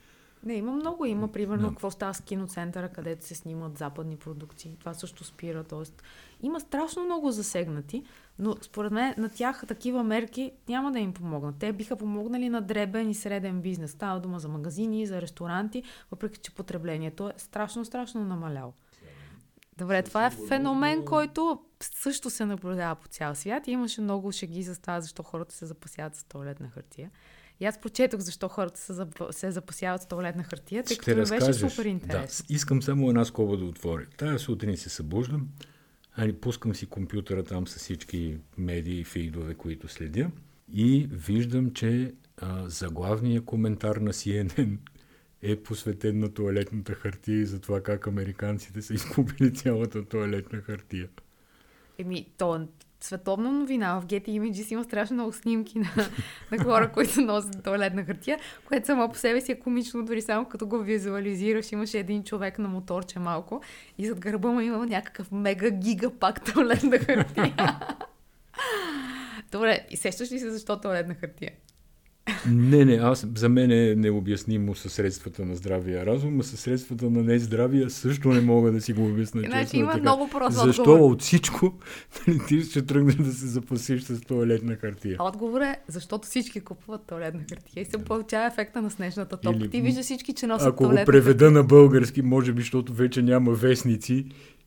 Не, 0.47 0.55
има 0.55 0.73
много. 0.73 1.05
Има, 1.05 1.29
примерно, 1.29 1.63
да. 1.63 1.69
какво 1.69 1.91
става 1.91 2.15
с 2.15 2.21
киноцентъра, 2.21 2.89
където 2.89 3.27
се 3.27 3.35
снимат 3.35 3.79
западни 3.79 4.17
продукции. 4.17 4.77
Това 4.81 4.95
също 4.95 5.25
спира. 5.25 5.65
Тоест, 5.65 6.03
има 6.43 6.61
страшно 6.61 7.05
много 7.05 7.31
засегнати, 7.31 8.05
но 8.39 8.57
според 8.63 8.93
мен 8.93 9.15
на 9.19 9.29
тях 9.29 9.65
такива 9.69 10.05
мерки 10.05 10.53
няма 10.69 10.93
да 10.93 10.99
им 10.99 11.13
помогнат. 11.13 11.55
Те 11.59 11.73
биха 11.73 11.97
помогнали 11.97 12.49
на 12.49 12.61
дребен 12.61 13.11
и 13.11 13.15
среден 13.15 13.61
бизнес. 13.61 13.91
Става 13.91 14.21
дума 14.21 14.39
за 14.39 14.49
магазини, 14.49 15.07
за 15.07 15.21
ресторанти, 15.21 15.83
въпреки 16.11 16.39
че 16.39 16.55
потреблението 16.55 17.29
е 17.29 17.33
страшно, 17.37 17.85
страшно 17.85 18.25
намаляло. 18.25 18.73
Добре, 19.79 20.03
това 20.03 20.27
е 20.27 20.31
феномен, 20.31 21.05
който 21.05 21.61
също 21.81 22.31
се 22.31 22.45
наблюдава 22.45 22.95
по 22.95 23.09
цял 23.09 23.35
свят. 23.35 23.67
И 23.67 23.71
имаше 23.71 24.01
много 24.01 24.33
шеги 24.33 24.63
за 24.63 24.81
това, 24.81 25.01
защо 25.01 25.23
хората 25.23 25.55
се 25.55 25.67
запасяват 25.67 26.17
с 26.17 26.25
туалетна 26.25 26.69
хартия. 26.69 27.11
И 27.61 27.67
аз 27.67 27.81
прочетох 27.81 28.21
защо 28.21 28.49
хората 28.49 28.81
се, 28.81 28.93
зап... 28.93 29.23
се 29.31 29.51
запасяват 29.51 30.03
с 30.03 30.07
туалетна 30.07 30.45
хартия, 30.45 30.83
тъй 30.83 30.97
като 30.97 31.17
ми 31.17 31.25
беше 31.27 31.53
супер 31.53 31.85
интересно. 31.85 32.45
Да, 32.49 32.55
искам 32.55 32.83
само 32.83 33.09
една 33.09 33.25
скоба 33.25 33.57
да 33.57 33.65
отворя. 33.65 34.07
Тая 34.17 34.39
сутрин 34.39 34.77
се 34.77 34.89
събуждам, 34.89 35.49
али, 36.17 36.33
пускам 36.33 36.75
си 36.75 36.87
компютъра 36.87 37.45
там 37.45 37.67
с 37.67 37.77
всички 37.77 38.39
медии 38.59 39.01
и 39.01 39.05
фидове, 39.05 39.55
които 39.55 39.89
следя 39.89 40.31
и 40.73 41.09
виждам, 41.11 41.73
че 41.73 42.15
а, 42.37 42.69
заглавният 42.69 43.45
коментар 43.45 43.97
на 43.97 44.13
CNN 44.13 44.79
е 45.43 45.57
посветен 45.57 46.19
на 46.19 46.35
туалетната 46.35 46.95
хартия 46.95 47.41
и 47.41 47.47
за 47.47 47.61
това 47.61 47.83
как 47.83 48.07
американците 48.07 48.83
са 48.83 48.95
изкупили 48.95 49.55
цялата 49.55 50.05
туалетна 50.05 50.61
хартия. 50.61 51.09
Еми, 51.99 52.27
то 52.39 52.67
световна 53.07 53.53
новина. 53.53 54.01
В 54.01 54.07
Getty 54.07 54.29
Images 54.29 54.73
има 54.73 54.85
страшно 54.85 55.15
много 55.15 55.33
снимки 55.33 55.79
на, 55.79 55.89
на 56.53 56.65
хора, 56.65 56.93
които 56.93 57.21
носят 57.21 57.65
туалетна 57.65 58.05
хартия, 58.05 58.39
което 58.65 58.87
само 58.87 59.09
по 59.09 59.19
себе 59.19 59.41
си 59.41 59.53
е 59.53 59.61
комично, 59.61 60.05
дори 60.05 60.23
само 60.23 60.45
като 60.45 60.67
го 60.67 60.79
визуализираш. 60.79 61.73
Имаше 61.73 61.99
един 61.99 62.25
човек 62.25 62.59
на 62.59 62.69
моторче 62.69 63.19
малко 63.19 63.63
и 63.99 64.07
зад 64.07 64.21
гърба 64.21 64.49
му 64.49 64.61
има 64.61 64.87
някакъв 64.87 65.33
мега 65.33 65.71
гига 65.71 66.11
пак 66.11 66.45
туалетна 66.45 66.99
хартия. 66.99 67.55
Добре, 69.53 69.87
и 69.91 69.97
сещаш 69.97 70.33
ли 70.33 70.39
се 70.39 70.51
защо 70.51 70.81
туалетна 70.81 71.15
хартия? 71.15 71.51
Не, 72.51 72.85
не, 72.85 72.95
аз, 72.95 73.27
за 73.35 73.49
мен 73.49 73.71
е 73.71 73.95
необяснимо 73.95 74.75
със 74.75 74.93
средствата 74.93 75.45
на 75.45 75.57
здравия 75.57 76.07
разум, 76.07 76.41
а 76.41 76.43
със 76.43 76.61
средствата 76.61 77.11
на 77.11 77.23
нездравия 77.23 77.91
също 77.91 78.29
не 78.29 78.41
мога 78.41 78.73
да 78.73 78.81
си 78.81 78.93
го 78.93 79.05
обясня. 79.07 79.43
Значи 79.47 79.77
има 79.77 79.93
така. 79.93 80.03
много 80.03 80.29
просто 80.31 80.61
Защо 80.65 80.83
отговор. 80.83 81.13
от 81.13 81.23
всичко 81.23 81.75
нали, 82.29 82.41
ти 82.49 82.61
ще 82.63 82.87
тръгнеш 82.87 83.15
да 83.15 83.33
се 83.33 83.47
запасиш 83.47 84.03
с 84.03 84.21
туалетна 84.21 84.77
хартия? 84.77 85.17
Отговор 85.21 85.61
е, 85.61 85.77
защото 85.89 86.29
всички 86.29 86.61
купуват 86.61 87.01
туалетна 87.07 87.41
хартия 87.41 87.83
и 87.83 87.85
се 87.85 87.99
получава 87.99 88.47
ефекта 88.47 88.83
на 88.83 88.91
снежната 88.91 89.37
топка. 89.37 89.59
Или, 89.59 89.71
ти 89.71 89.81
виждаш 89.81 90.05
всички, 90.05 90.33
че 90.33 90.47
носят 90.47 90.69
Ако 90.69 90.85
го 90.85 90.95
преведа 91.07 91.45
хартия. 91.45 91.51
на 91.51 91.65
български, 91.65 92.23
може 92.23 92.53
би, 92.53 92.61
защото 92.63 92.93
вече 92.93 93.23
няма 93.23 93.53
вестници 93.53 94.27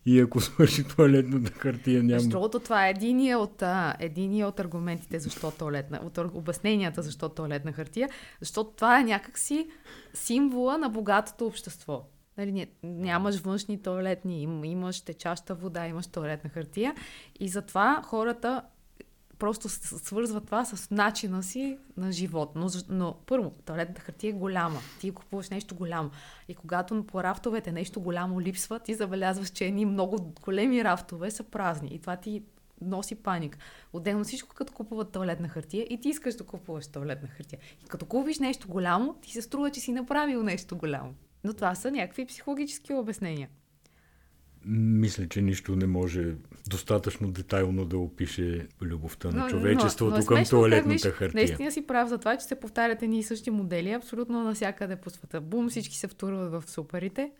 и 0.09 0.19
ако 0.19 0.41
свърши 0.41 0.83
туалетната 0.83 1.51
хартия, 1.51 2.03
няма. 2.03 2.19
Защото 2.19 2.59
това 2.59 2.87
е 2.87 2.89
единия 2.89 3.39
от, 3.39 3.61
а, 3.61 3.95
единия 3.99 4.47
от 4.47 4.59
аргументите 4.59 5.19
защо 5.19 5.51
туалетна, 5.51 5.99
от 6.03 6.17
обясненията 6.17 7.01
защо 7.01 7.29
туалетна 7.29 7.71
хартия, 7.71 8.09
защото 8.39 8.69
това 8.69 8.99
е 8.99 9.03
някакси 9.03 9.67
символа 10.13 10.77
на 10.77 10.89
богатото 10.89 11.45
общество. 11.45 12.03
Нали, 12.37 12.67
нямаш 12.83 13.39
външни 13.39 13.81
туалетни, 13.81 14.41
им, 14.41 14.63
имаш 14.63 15.01
течаща 15.01 15.55
вода, 15.55 15.87
имаш 15.87 16.07
туалетна 16.07 16.49
хартия 16.49 16.95
и 17.39 17.49
затова 17.49 18.01
хората 18.05 18.61
просто 19.39 19.69
свързва 19.69 20.41
това 20.41 20.65
с 20.65 20.91
начина 20.91 21.43
си 21.43 21.77
на 21.97 22.11
живот. 22.11 22.51
Но, 22.55 22.67
но 22.89 23.15
първо, 23.25 23.51
туалетната 23.65 24.01
хартия 24.01 24.29
е 24.29 24.33
голяма. 24.33 24.79
Ти 24.99 25.11
купуваш 25.11 25.49
нещо 25.49 25.75
голямо. 25.75 26.11
И 26.47 26.55
когато 26.55 27.03
по 27.03 27.23
рафтовете 27.23 27.71
нещо 27.71 28.01
голямо 28.01 28.41
липсва, 28.41 28.79
ти 28.79 28.93
забелязваш, 28.93 29.49
че 29.49 29.65
едни 29.65 29.85
много 29.85 30.33
големи 30.41 30.83
рафтове 30.83 31.31
са 31.31 31.43
празни. 31.43 31.89
И 31.91 31.99
това 31.99 32.15
ти 32.15 32.43
носи 32.81 33.15
паник. 33.15 33.57
Отделно 33.93 34.23
всичко, 34.23 34.55
като 34.55 34.73
купуват 34.73 35.11
туалетна 35.11 35.47
хартия 35.47 35.87
и 35.89 36.01
ти 36.01 36.09
искаш 36.09 36.35
да 36.35 36.43
купуваш 36.43 36.87
туалетна 36.87 37.27
хартия. 37.27 37.59
И 37.85 37.87
като 37.87 38.05
купиш 38.05 38.39
нещо 38.39 38.67
голямо, 38.67 39.13
ти 39.13 39.31
се 39.31 39.41
струва, 39.41 39.71
че 39.71 39.79
си 39.79 39.91
направил 39.91 40.43
нещо 40.43 40.77
голямо. 40.77 41.13
Но 41.43 41.53
това 41.53 41.75
са 41.75 41.91
някакви 41.91 42.25
психологически 42.25 42.93
обяснения. 42.93 43.49
Мисля, 44.65 45.27
че 45.27 45.41
нищо 45.41 45.75
не 45.75 45.87
може 45.87 46.35
достатъчно 46.69 47.31
детайлно 47.31 47.85
да 47.85 47.97
опише 47.97 48.67
любовта 48.81 49.31
на 49.31 49.49
човечеството 49.49 50.11
но, 50.11 50.17
но, 50.17 50.25
към 50.25 50.43
туалетната 50.45 51.11
хартия. 51.11 51.31
Наистина 51.35 51.71
си 51.71 51.87
прав 51.87 52.09
за 52.09 52.17
това, 52.17 52.37
че 52.37 52.45
се 52.45 52.59
повтарят 52.59 53.03
едни 53.03 53.19
и 53.19 53.23
същи 53.23 53.51
модели 53.51 53.91
абсолютно 53.91 54.43
навсякъде 54.43 54.95
по 54.95 55.09
света. 55.09 55.41
Бум, 55.41 55.69
всички 55.69 55.97
се 55.97 56.07
втурват 56.07 56.51
в 56.51 56.69
суперите, 56.69 57.31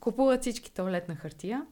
купуват 0.00 0.40
всички 0.40 0.74
туалетна 0.74 1.16
хартия 1.16 1.62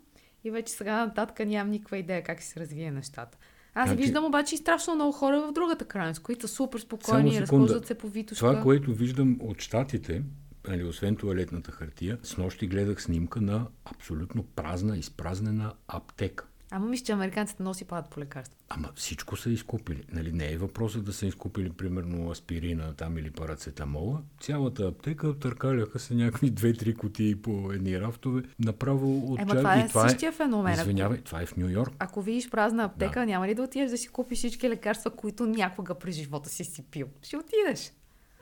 и 0.44 0.50
вече 0.50 0.72
сега 0.72 1.06
нататък 1.06 1.46
нямам 1.46 1.70
никаква 1.70 1.98
идея 1.98 2.22
как 2.22 2.42
се 2.42 2.60
развие 2.60 2.90
нещата. 2.90 3.38
Аз 3.74 3.88
значи... 3.88 4.02
виждам 4.02 4.24
обаче 4.24 4.54
и 4.54 4.58
страшно 4.58 4.94
много 4.94 5.12
хора 5.12 5.40
в 5.40 5.52
другата 5.52 5.84
крайност, 5.84 6.22
които 6.22 6.48
са 6.48 6.54
супер 6.54 6.78
спокойни, 6.78 7.40
разхождат 7.40 7.86
се 7.86 7.94
по 7.94 8.08
витушка. 8.08 8.46
Това, 8.46 8.62
което 8.62 8.94
виждам 8.94 9.38
от 9.40 9.60
щатите, 9.60 10.22
нали, 10.68 10.84
освен 10.84 11.16
туалетната 11.16 11.72
хартия, 11.72 12.18
с 12.22 12.36
нощи 12.36 12.66
гледах 12.66 13.02
снимка 13.02 13.40
на 13.40 13.66
абсолютно 13.84 14.42
празна, 14.42 14.98
изпразнена 14.98 15.72
аптека. 15.88 16.44
Ама 16.70 16.86
мисля, 16.86 17.04
че 17.04 17.12
американците 17.12 17.62
носи 17.62 17.84
падат 17.84 18.10
по 18.10 18.20
лекарства. 18.20 18.56
Ама 18.68 18.88
всичко 18.94 19.36
са 19.36 19.50
изкупили. 19.50 20.04
Нали, 20.12 20.32
не 20.32 20.52
е 20.52 20.56
въпросът 20.56 21.04
да 21.04 21.12
са 21.12 21.26
изкупили, 21.26 21.70
примерно, 21.70 22.30
аспирина 22.30 22.92
там 22.92 23.18
или 23.18 23.30
парацетамола. 23.30 24.22
Цялата 24.40 24.86
аптека 24.86 25.38
търкаляха 25.38 25.98
се 25.98 26.14
някакви 26.14 26.50
две-три 26.50 26.94
кутии 26.94 27.34
по 27.34 27.72
едни 27.72 28.00
рафтове. 28.00 28.42
Направо 28.58 29.32
от 29.32 29.40
Ема 29.40 29.56
това 29.56 29.76
е 29.76 29.84
и 29.84 29.88
това 29.88 30.06
е- 30.06 30.08
същия 30.08 30.28
е... 30.28 30.32
феномен. 30.32 30.72
Извинявай, 30.72 31.20
това 31.20 31.42
е 31.42 31.46
в 31.46 31.56
Нью 31.56 31.68
Йорк. 31.68 31.92
Ако 31.98 32.22
видиш 32.22 32.50
празна 32.50 32.84
аптека, 32.84 33.20
да. 33.20 33.26
няма 33.26 33.48
ли 33.48 33.54
да 33.54 33.62
отидеш 33.62 33.90
да 33.90 33.98
си 33.98 34.08
купиш 34.08 34.38
всички 34.38 34.68
лекарства, 34.68 35.10
които 35.10 35.46
някога 35.46 35.94
през 35.94 36.14
живота 36.16 36.48
си 36.48 36.64
си 36.64 36.82
пил? 36.90 37.06
Ще 37.22 37.36
отидеш. 37.36 37.92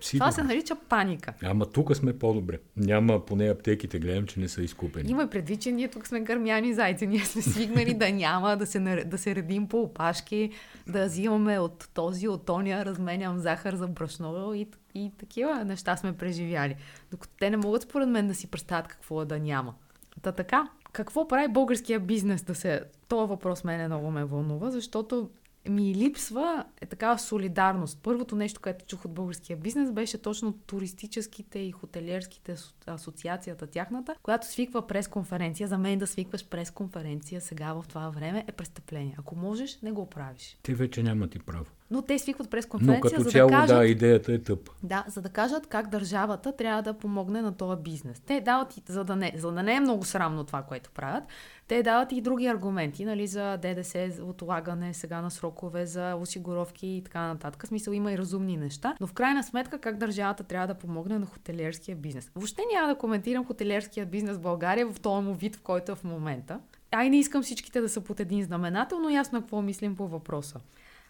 Сигурно. 0.02 0.30
Това 0.30 0.32
се 0.32 0.42
нарича 0.42 0.76
паника. 0.88 1.34
Ама 1.42 1.66
тук 1.66 1.96
сме 1.96 2.18
по-добре. 2.18 2.58
Няма 2.76 3.26
поне 3.26 3.48
аптеките, 3.48 3.98
гледам, 3.98 4.26
че 4.26 4.40
не 4.40 4.48
са 4.48 4.62
изкупени. 4.62 5.10
Има 5.10 5.26
предвид, 5.26 5.60
че 5.60 5.72
ние 5.72 5.88
тук 5.88 6.06
сме 6.06 6.20
гърмяни 6.20 6.74
зайци. 6.74 7.06
Ние 7.06 7.24
сме 7.24 7.42
свикнали 7.42 7.94
да 7.94 8.12
няма, 8.12 8.56
да 8.56 8.66
се, 8.66 9.04
да 9.06 9.18
се 9.18 9.34
редим 9.34 9.68
по 9.68 9.80
опашки, 9.80 10.50
да 10.86 11.06
взимаме 11.06 11.58
от 11.58 11.88
този, 11.94 12.28
от 12.28 12.46
тоня, 12.46 12.84
разменям 12.84 13.38
захар 13.38 13.74
за 13.74 13.88
брашно 13.88 14.54
и, 14.54 14.66
и 14.94 15.12
такива 15.18 15.64
неща 15.64 15.96
сме 15.96 16.12
преживяли. 16.12 16.76
Докато 17.10 17.34
те 17.38 17.50
не 17.50 17.56
могат, 17.56 17.82
според 17.82 18.08
мен, 18.08 18.28
да 18.28 18.34
си 18.34 18.46
представят 18.46 18.88
какво 18.88 19.22
е 19.22 19.24
да 19.24 19.38
няма. 19.38 19.74
Та 20.22 20.32
така, 20.32 20.68
какво 20.92 21.28
прави 21.28 21.52
българския 21.52 22.00
бизнес 22.00 22.42
да 22.42 22.54
се... 22.54 22.82
Това 23.08 23.24
въпрос 23.24 23.64
мене 23.64 23.86
много 23.86 24.10
ме 24.10 24.24
вълнува, 24.24 24.70
защото 24.70 25.30
ми 25.68 25.94
липсва 25.94 26.64
е 26.80 26.86
такава 26.86 27.18
солидарност. 27.18 27.98
Първото 28.02 28.36
нещо, 28.36 28.60
което 28.60 28.84
чух 28.84 29.04
от 29.04 29.14
българския 29.14 29.56
бизнес, 29.56 29.92
беше 29.92 30.18
точно 30.18 30.52
туристическите 30.52 31.58
и 31.58 31.72
хотелиерските 31.72 32.56
асоциацията 32.86 33.66
тяхната, 33.66 34.14
която 34.22 34.46
свиква 34.46 34.86
през 34.86 35.08
конференция. 35.08 35.68
За 35.68 35.78
мен 35.78 35.98
да 35.98 36.06
свикваш 36.06 36.46
през 36.46 36.70
конференция 36.70 37.40
сега 37.40 37.72
в 37.72 37.84
това 37.88 38.10
време 38.10 38.44
е 38.48 38.52
престъпление. 38.52 39.16
Ако 39.18 39.36
можеш, 39.36 39.80
не 39.82 39.92
го 39.92 40.06
правиш. 40.06 40.58
Ти 40.62 40.74
вече 40.74 41.02
няма 41.02 41.28
ти 41.28 41.38
право. 41.38 41.66
Но 41.92 42.02
те 42.02 42.18
свикват 42.18 42.50
през 42.50 42.66
конференция, 42.66 43.00
Но 43.04 43.10
като 43.10 43.22
за 43.22 43.30
цяло, 43.30 43.50
да 43.50 43.56
кажат, 43.56 43.78
да, 43.78 43.86
идеята 43.86 44.32
е 44.32 44.38
тъп. 44.38 44.70
Да, 44.82 45.04
за 45.08 45.22
да 45.22 45.28
кажат 45.28 45.66
как 45.66 45.88
държавата 45.88 46.56
трябва 46.56 46.82
да 46.82 46.94
помогне 46.94 47.42
на 47.42 47.52
този 47.52 47.82
бизнес. 47.82 48.20
Те 48.20 48.40
дават, 48.40 48.74
за 48.88 49.04
да 49.04 49.16
не, 49.16 49.32
за 49.36 49.52
да 49.52 49.62
не 49.62 49.74
е 49.74 49.80
много 49.80 50.04
срамно 50.04 50.44
това, 50.44 50.62
което 50.62 50.90
правят, 50.90 51.24
те 51.68 51.82
дават 51.82 52.12
и 52.12 52.20
други 52.20 52.46
аргументи, 52.46 53.04
нали, 53.04 53.26
за 53.26 53.56
ДДС, 53.56 54.10
за 54.10 54.24
отлагане 54.24 54.94
сега 54.94 55.20
на 55.20 55.30
срокове, 55.30 55.86
за 55.86 56.14
осигуровки 56.14 56.86
и 56.86 57.02
така 57.04 57.20
нататък. 57.20 57.64
В 57.64 57.68
смисъл 57.68 57.92
има 57.92 58.12
и 58.12 58.18
разумни 58.18 58.56
неща, 58.56 58.94
но 59.00 59.06
в 59.06 59.12
крайна 59.12 59.42
сметка 59.42 59.78
как 59.78 59.96
държавата 59.96 60.44
трябва 60.44 60.66
да 60.66 60.74
помогне 60.74 61.18
на 61.18 61.26
хотелиерския 61.26 61.96
бизнес. 61.96 62.30
Въобще 62.34 62.62
няма 62.74 62.88
да 62.88 62.98
коментирам 62.98 63.44
хотелиерския 63.44 64.06
бизнес 64.06 64.36
в 64.36 64.40
България 64.40 64.86
в 64.86 65.00
този 65.00 65.26
му 65.26 65.34
вид, 65.34 65.56
в 65.56 65.62
който 65.62 65.92
е 65.92 65.94
в 65.94 66.04
момента. 66.04 66.58
Ай, 66.90 67.10
не 67.10 67.18
искам 67.18 67.42
всичките 67.42 67.80
да 67.80 67.88
са 67.88 68.00
под 68.00 68.20
един 68.20 68.44
знаменател, 68.44 68.98
но 68.98 69.10
ясно 69.10 69.40
какво 69.40 69.62
мислим 69.62 69.96
по 69.96 70.08
въпроса. 70.08 70.60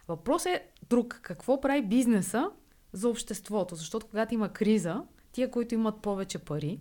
Въпрос 0.09 0.47
е 0.47 0.65
друг. 0.91 1.21
Какво 1.23 1.61
прави 1.61 1.83
бизнеса 1.83 2.51
за 2.93 3.09
обществото? 3.09 3.75
Защото 3.75 4.07
когато 4.07 4.35
има 4.35 4.49
криза, 4.49 5.03
тия, 5.33 5.51
които 5.51 5.75
имат 5.75 6.03
повече 6.03 6.39
пари, 6.39 6.81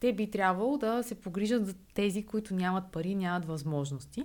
те 0.00 0.12
би 0.12 0.30
трябвало 0.30 0.78
да 0.78 1.02
се 1.02 1.14
погрижат 1.14 1.66
за 1.66 1.74
тези, 1.94 2.26
които 2.26 2.54
нямат 2.54 2.92
пари, 2.92 3.14
нямат 3.14 3.44
възможности. 3.44 4.24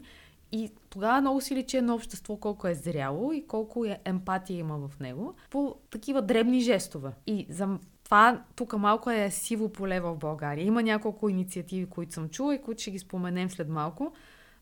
И 0.52 0.72
тогава 0.90 1.22
много 1.22 1.42
си 1.42 1.56
личи 1.56 1.78
едно 1.78 1.96
общество 1.96 2.38
колко 2.38 2.68
е 2.68 2.76
зряло 2.76 3.34
и 3.34 3.48
колко 3.48 3.86
е 3.86 4.00
емпатия 4.06 4.58
има 4.58 4.88
в 4.88 5.00
него 5.00 5.36
по 5.50 5.76
такива 5.90 6.22
дребни 6.22 6.62
жестове. 6.62 7.12
И 7.28 7.48
за 7.50 7.80
това 8.04 8.44
тук 8.56 8.74
малко 8.74 9.10
е 9.10 9.32
сиво 9.32 9.70
поле 9.70 10.00
в 10.00 10.16
България. 10.16 10.66
Има 10.66 10.84
няколко 10.84 11.30
инициативи, 11.30 11.86
които 11.86 12.14
съм 12.14 12.30
чула 12.30 12.56
и 12.56 12.62
които 12.62 12.82
ще 12.82 12.92
ги 12.92 13.00
споменем 13.00 13.50
след 13.50 13.70
малко. 13.70 14.14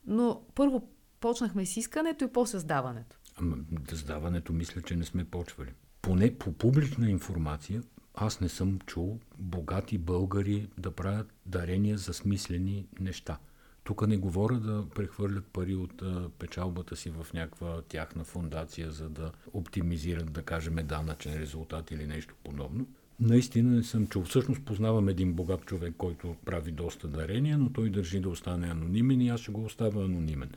Но 0.07 0.41
първо 0.55 0.81
почнахме 1.19 1.65
с 1.65 1.77
искането 1.77 2.23
и 2.23 2.27
по 2.27 2.45
създаването. 2.45 3.17
Ама 3.35 3.57
създаването 3.89 4.53
мисля, 4.53 4.81
че 4.81 4.95
не 4.95 5.05
сме 5.05 5.25
почвали. 5.25 5.69
Поне 6.01 6.37
по 6.37 6.53
публична 6.53 7.09
информация 7.09 7.83
аз 8.13 8.41
не 8.41 8.49
съм 8.49 8.79
чул 8.79 9.19
богати 9.37 9.97
българи 9.97 10.67
да 10.77 10.91
правят 10.91 11.33
дарения 11.45 11.97
за 11.97 12.13
смислени 12.13 12.87
неща. 12.99 13.37
Тук 13.83 14.07
не 14.07 14.17
говоря 14.17 14.59
да 14.59 14.85
прехвърлят 14.95 15.45
пари 15.45 15.75
от 15.75 16.03
печалбата 16.39 16.95
си 16.95 17.09
в 17.09 17.33
някаква 17.33 17.81
тяхна 17.81 18.23
фундация, 18.23 18.91
за 18.91 19.09
да 19.09 19.31
оптимизират, 19.53 20.33
да 20.33 20.43
кажем, 20.43 20.75
данъчен 20.75 21.33
резултат 21.33 21.91
или 21.91 22.07
нещо 22.07 22.35
подобно. 22.43 22.87
Наистина 23.19 23.71
не 23.71 23.83
съм 23.83 24.07
чул. 24.07 24.23
Всъщност 24.23 24.65
познавам 24.65 25.09
един 25.09 25.33
богат 25.33 25.65
човек, 25.65 25.93
който 25.97 26.35
прави 26.45 26.71
доста 26.71 27.07
дарения, 27.07 27.57
но 27.57 27.69
той 27.69 27.89
държи 27.89 28.19
да 28.19 28.29
остане 28.29 28.67
анонимен 28.67 29.21
и 29.21 29.29
аз 29.29 29.41
ще 29.41 29.51
го 29.51 29.63
оставя 29.63 30.05
анонимен. 30.05 30.49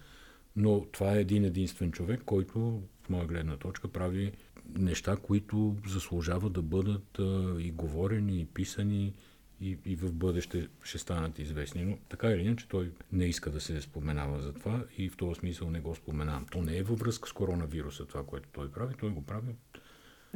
Но 0.57 0.87
това 0.93 1.17
е 1.17 1.21
един 1.21 1.45
единствен 1.45 1.93
човек, 1.93 2.23
който, 2.25 2.83
в 3.03 3.09
моя 3.09 3.27
гледна 3.27 3.57
точка, 3.57 3.89
прави 3.89 4.33
неща, 4.79 5.17
които 5.17 5.77
заслужават 5.87 6.53
да 6.53 6.63
бъдат 6.63 7.19
а, 7.19 7.57
и 7.59 7.71
говорени, 7.71 8.41
и 8.41 8.45
писани, 8.45 9.15
и, 9.61 9.79
и 9.87 9.97
в 9.97 10.13
бъдеще 10.13 10.69
ще 10.83 10.99
станат 10.99 11.39
известни. 11.39 11.85
Но 11.85 11.99
така 12.09 12.31
или 12.31 12.43
иначе 12.43 12.69
той 12.69 12.93
не 13.13 13.25
иска 13.25 13.51
да 13.51 13.61
се 13.61 13.81
споменава 13.81 14.43
за 14.43 14.53
това 14.53 14.85
и 14.99 15.09
в 15.09 15.17
този 15.17 15.39
смисъл 15.39 15.71
не 15.71 15.81
го 15.81 15.95
споменавам. 15.95 16.47
То 16.51 16.63
не 16.63 16.77
е 16.77 16.83
във 16.83 16.99
връзка 16.99 17.29
с 17.29 17.33
коронавируса 17.33 18.05
това, 18.05 18.25
което 18.25 18.49
той 18.53 18.71
прави. 18.71 18.95
Той 19.01 19.11
го 19.11 19.23
прави 19.23 19.55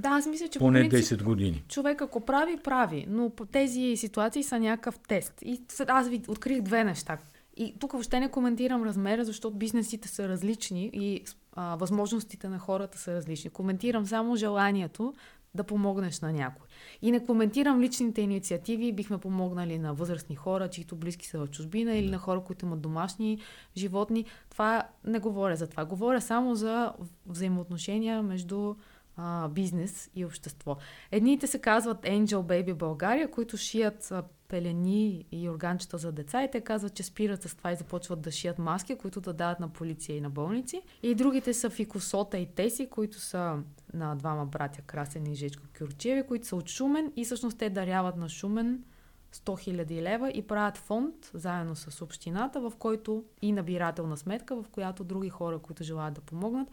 да, 0.01 0.09
аз 0.09 0.27
мисля, 0.27 0.49
че 0.49 0.59
поне 0.59 0.83
по 0.83 0.89
принцип, 0.89 1.21
10 1.21 1.23
години. 1.23 1.65
Човек 1.69 2.03
ако 2.03 2.21
прави, 2.21 2.57
прави, 2.65 3.07
но 3.09 3.33
тези 3.53 3.97
ситуации 3.97 4.43
са 4.43 4.59
някакъв 4.59 4.99
тест. 5.09 5.35
И 5.43 5.63
аз 5.89 6.09
ви 6.09 6.23
открих 6.29 6.61
две 6.61 6.85
неща. 6.85 7.19
И 7.57 7.79
тук 7.79 7.93
въобще 7.93 8.21
не 8.21 8.31
коментирам 8.31 8.83
размера, 8.83 9.25
защото 9.25 9.57
бизнесите 9.57 10.09
са 10.09 10.29
различни 10.29 10.91
и 10.93 11.25
а, 11.53 11.77
възможностите 11.77 12.49
на 12.49 12.59
хората 12.59 12.99
са 12.99 13.15
различни. 13.15 13.51
Коментирам 13.51 14.07
само 14.07 14.37
желанието 14.37 15.15
да 15.55 15.65
помогнеш 15.65 16.21
на 16.21 16.33
някой. 16.33 16.67
И 17.03 17.11
не 17.11 17.27
коментирам 17.27 17.81
личните 17.81 18.21
инициативи, 18.21 18.93
бихме 18.93 19.19
помогнали 19.19 19.79
на 19.79 19.95
възрастни 19.95 20.37
хора, 20.37 20.71
чието 20.71 20.97
близки 20.97 21.27
са 21.27 21.39
в 21.39 21.47
чужбина, 21.47 21.97
или 21.97 22.11
на 22.11 22.19
хора, 22.19 22.41
които 22.41 22.67
имат 22.67 22.81
домашни 22.81 23.39
животни. 23.77 24.25
Това 24.51 24.89
не 25.05 25.19
говоря 25.19 25.57
за 25.57 25.67
това. 25.67 25.85
Говоря 25.85 26.21
само 26.21 26.55
за 26.55 26.93
взаимоотношения 27.27 28.23
между 28.23 28.75
а, 29.17 29.49
бизнес 29.49 30.11
и 30.15 30.25
общество. 30.25 30.77
Едните 31.11 31.47
се 31.47 31.59
казват 31.59 32.03
Angel 32.03 32.43
Baby 32.43 32.75
България, 32.75 33.31
които 33.31 33.57
шият 33.57 34.13
пелени 34.49 35.25
и 35.33 35.49
органчета 35.49 35.99
за 35.99 36.13
деца 36.13 36.45
и 36.45 36.51
те 36.51 36.61
казват, 36.61 36.95
че 36.95 37.03
спират 37.03 37.43
с 37.43 37.55
това 37.55 37.73
и 37.73 37.77
започват 37.77 38.21
да 38.21 38.31
шият 38.31 38.59
маски, 38.59 38.99
които 38.99 39.21
да 39.21 39.33
дават 39.33 39.61
на 39.61 39.69
полиция 39.69 40.17
и 40.17 40.21
на 40.21 40.31
болници. 40.31 40.83
И 41.03 41.15
другите 41.15 41.55
са 41.55 41.71
Фикосота 41.71 42.39
и 42.39 42.47
Теси, 42.47 42.91
които 42.91 43.21
са 43.21 43.59
на 43.95 44.17
двама 44.17 44.47
братя 44.47 44.83
Красен 44.83 45.27
и 45.27 45.35
Жечко 45.35 45.63
Кюрчеви, 45.79 46.27
които 46.27 46.47
са 46.47 46.57
от 46.57 46.69
Шумен 46.69 47.13
и 47.17 47.25
всъщност 47.25 47.59
те 47.59 47.71
даряват 47.71 48.17
на 48.17 48.29
Шумен 48.29 48.85
100 49.35 49.85
000 49.85 50.03
лева 50.03 50.31
и 50.31 50.47
правят 50.47 50.77
фонд 50.77 51.15
заедно 51.35 51.77
с 51.77 52.03
общината, 52.03 52.61
в 52.61 52.73
който 52.79 53.25
и 53.43 53.53
набирателна 53.53 54.17
сметка, 54.17 54.63
в 54.63 54.65
която 54.73 55.05
други 55.05 55.29
хора, 55.29 55.59
които 55.59 55.85
желаят 55.85 56.15
да 56.15 56.21
помогнат, 56.21 56.69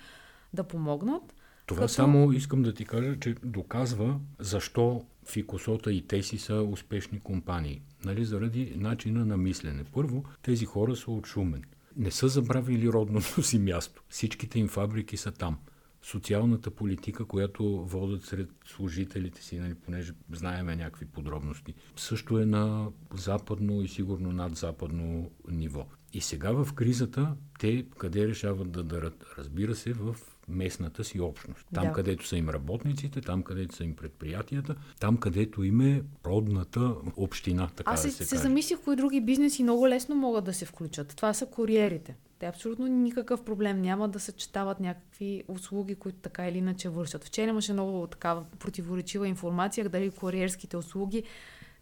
да 0.53 0.63
помогнат. 0.63 1.33
Това 1.67 1.81
като... 1.81 1.93
само 1.93 2.31
искам 2.31 2.63
да 2.63 2.73
ти 2.73 2.85
кажа, 2.85 3.19
че 3.19 3.35
доказва 3.43 4.19
защо 4.39 5.05
Фикосота 5.25 5.93
и 5.93 6.01
Теси 6.01 6.37
са 6.37 6.55
успешни 6.55 7.19
компании. 7.19 7.81
Нали, 8.05 8.25
заради 8.25 8.73
начина 8.75 9.25
на 9.25 9.37
мислене. 9.37 9.83
Първо, 9.93 10.23
тези 10.41 10.65
хора 10.65 10.95
са 10.95 11.11
от 11.11 11.27
Шумен. 11.27 11.63
Не 11.95 12.11
са 12.11 12.27
забравили 12.27 12.89
родното 12.89 13.43
си 13.43 13.59
място. 13.59 14.03
Всичките 14.09 14.59
им 14.59 14.67
фабрики 14.67 15.17
са 15.17 15.31
там. 15.31 15.57
Социалната 16.01 16.71
политика, 16.71 17.25
която 17.25 17.85
водят 17.85 18.23
сред 18.23 18.49
служителите 18.65 19.43
си, 19.43 19.59
нали, 19.59 19.73
понеже 19.73 20.13
знаеме 20.33 20.75
някакви 20.75 21.05
подробности, 21.05 21.73
също 21.95 22.39
е 22.39 22.45
на 22.45 22.87
западно 23.13 23.81
и 23.81 23.87
сигурно 23.87 24.31
над 24.31 24.55
западно 24.55 25.31
ниво. 25.51 25.87
И 26.13 26.21
сега 26.21 26.51
в 26.51 26.73
кризата 26.73 27.35
те 27.59 27.85
къде 27.97 28.27
решават 28.27 28.71
да 28.71 28.83
дарат? 28.83 29.25
Разбира 29.37 29.75
се, 29.75 29.93
в 29.93 30.15
местната 30.47 31.03
си 31.03 31.19
общност. 31.19 31.65
Там, 31.73 31.87
да. 31.87 31.93
където 31.93 32.27
са 32.27 32.37
им 32.37 32.49
работниците, 32.49 33.21
там, 33.21 33.43
където 33.43 33.75
са 33.75 33.83
им 33.83 33.95
предприятията, 33.95 34.75
там, 34.99 35.17
където 35.17 35.63
им 35.63 35.81
е 35.81 36.03
родната 36.25 36.95
община, 37.15 37.69
така 37.75 37.91
Аз 37.91 38.05
да 38.05 38.11
се, 38.11 38.25
се 38.25 38.35
каже. 38.35 38.41
замислих 38.41 38.79
кои 38.83 38.95
други 38.95 39.21
бизнеси 39.21 39.63
много 39.63 39.87
лесно 39.87 40.15
могат 40.15 40.45
да 40.45 40.53
се 40.53 40.65
включат. 40.65 41.15
Това 41.15 41.33
са 41.33 41.45
куриерите. 41.45 42.15
Те 42.39 42.45
абсолютно 42.45 42.87
никакъв 42.87 43.43
проблем 43.43 43.81
няма 43.81 44.09
да 44.09 44.19
съчетават 44.19 44.79
някакви 44.79 45.43
услуги, 45.47 45.95
които 45.95 46.17
така 46.17 46.47
или 46.47 46.57
иначе 46.57 46.89
вършат. 46.89 47.23
Вчера 47.23 47.49
имаше 47.49 47.73
много 47.73 48.07
такава 48.07 48.43
противоречива 48.59 49.27
информация, 49.27 49.89
дали 49.89 50.11
куриерските 50.11 50.77
услуги 50.77 51.23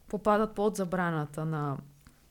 попадат 0.08 0.56
под 0.56 0.76
забраната 0.76 1.46
на 1.46 1.78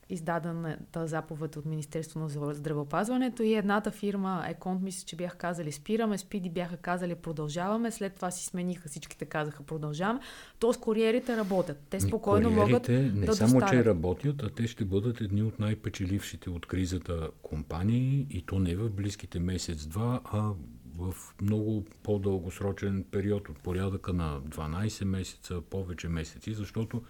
издадената 0.09 1.07
заповед 1.07 1.55
от 1.55 1.65
Министерство 1.65 2.19
на 2.19 2.29
здравеопазването 2.53 3.43
и 3.43 3.53
едната 3.53 3.91
фирма 3.91 4.45
Еконт, 4.47 4.81
мисля, 4.81 5.05
че 5.05 5.15
бяха 5.15 5.37
казали 5.37 5.71
спираме, 5.71 6.17
Спиди 6.17 6.49
бяха 6.49 6.77
казали 6.77 7.15
продължаваме, 7.15 7.91
след 7.91 8.15
това 8.15 8.31
си 8.31 8.45
смениха, 8.45 8.89
всичките 8.89 9.25
казаха 9.25 9.63
продължаваме. 9.63 10.19
Тоест 10.59 10.79
куриерите 10.79 11.37
работят. 11.37 11.77
Те 11.89 11.99
спокойно 11.99 12.49
могат 12.49 12.89
не 12.89 13.09
да 13.09 13.35
само, 13.35 13.53
доставят. 13.53 13.69
че 13.69 13.85
работят, 13.85 14.43
а 14.43 14.49
те 14.49 14.67
ще 14.67 14.85
бъдат 14.85 15.21
едни 15.21 15.43
от 15.43 15.59
най-печелившите 15.59 16.49
от 16.49 16.65
кризата 16.65 17.29
компании 17.41 18.27
и 18.29 18.41
то 18.45 18.59
не 18.59 18.75
в 18.75 18.89
близките 18.89 19.39
месец-два, 19.39 20.21
а 20.25 20.51
в 20.97 21.15
много 21.41 21.85
по-дългосрочен 22.03 23.05
период 23.11 23.49
от 23.49 23.59
порядъка 23.59 24.13
на 24.13 24.41
12 24.41 25.05
месеца, 25.05 25.61
повече 25.69 26.09
месеци, 26.09 26.53
защото 26.53 27.01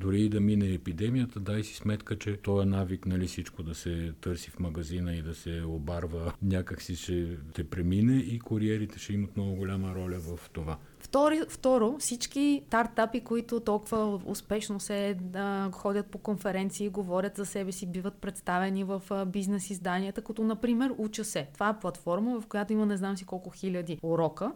дори 0.00 0.22
и 0.22 0.28
да 0.28 0.40
мине 0.40 0.74
епидемията, 0.74 1.40
дай 1.40 1.64
си 1.64 1.74
сметка, 1.74 2.18
че 2.18 2.36
този 2.36 2.68
навик, 2.68 3.06
нали, 3.06 3.26
всичко 3.26 3.62
да 3.62 3.74
се 3.74 4.12
търси 4.20 4.50
в 4.50 4.58
магазина 4.58 5.14
и 5.14 5.22
да 5.22 5.34
се 5.34 5.62
обарва, 5.66 6.32
някак 6.42 6.82
си 6.82 6.96
ще 6.96 7.36
те 7.54 7.64
премине 7.64 8.16
и 8.16 8.38
куриерите 8.38 8.98
ще 8.98 9.12
имат 9.12 9.36
много 9.36 9.54
голяма 9.54 9.94
роля 9.94 10.18
в 10.18 10.50
това. 10.52 10.78
Втори, 10.98 11.40
второ, 11.48 11.96
всички 11.98 12.62
стартапи, 12.66 13.20
които 13.20 13.60
толкова 13.60 14.20
успешно 14.24 14.80
се 14.80 15.16
да, 15.20 15.68
ходят 15.72 16.06
по 16.06 16.18
конференции, 16.18 16.88
говорят 16.88 17.36
за 17.36 17.46
себе 17.46 17.72
си, 17.72 17.86
биват 17.86 18.14
представени 18.14 18.84
в 18.84 19.02
а, 19.10 19.24
бизнес 19.24 19.70
изданията, 19.70 20.22
като 20.22 20.44
например 20.44 20.94
Уча 20.98 21.24
се. 21.24 21.48
Това 21.54 21.68
е 21.68 21.80
платформа, 21.80 22.40
в 22.40 22.46
която 22.46 22.72
има 22.72 22.86
не 22.86 22.96
знам 22.96 23.16
си 23.16 23.24
колко 23.24 23.50
хиляди 23.50 23.98
урока 24.02 24.52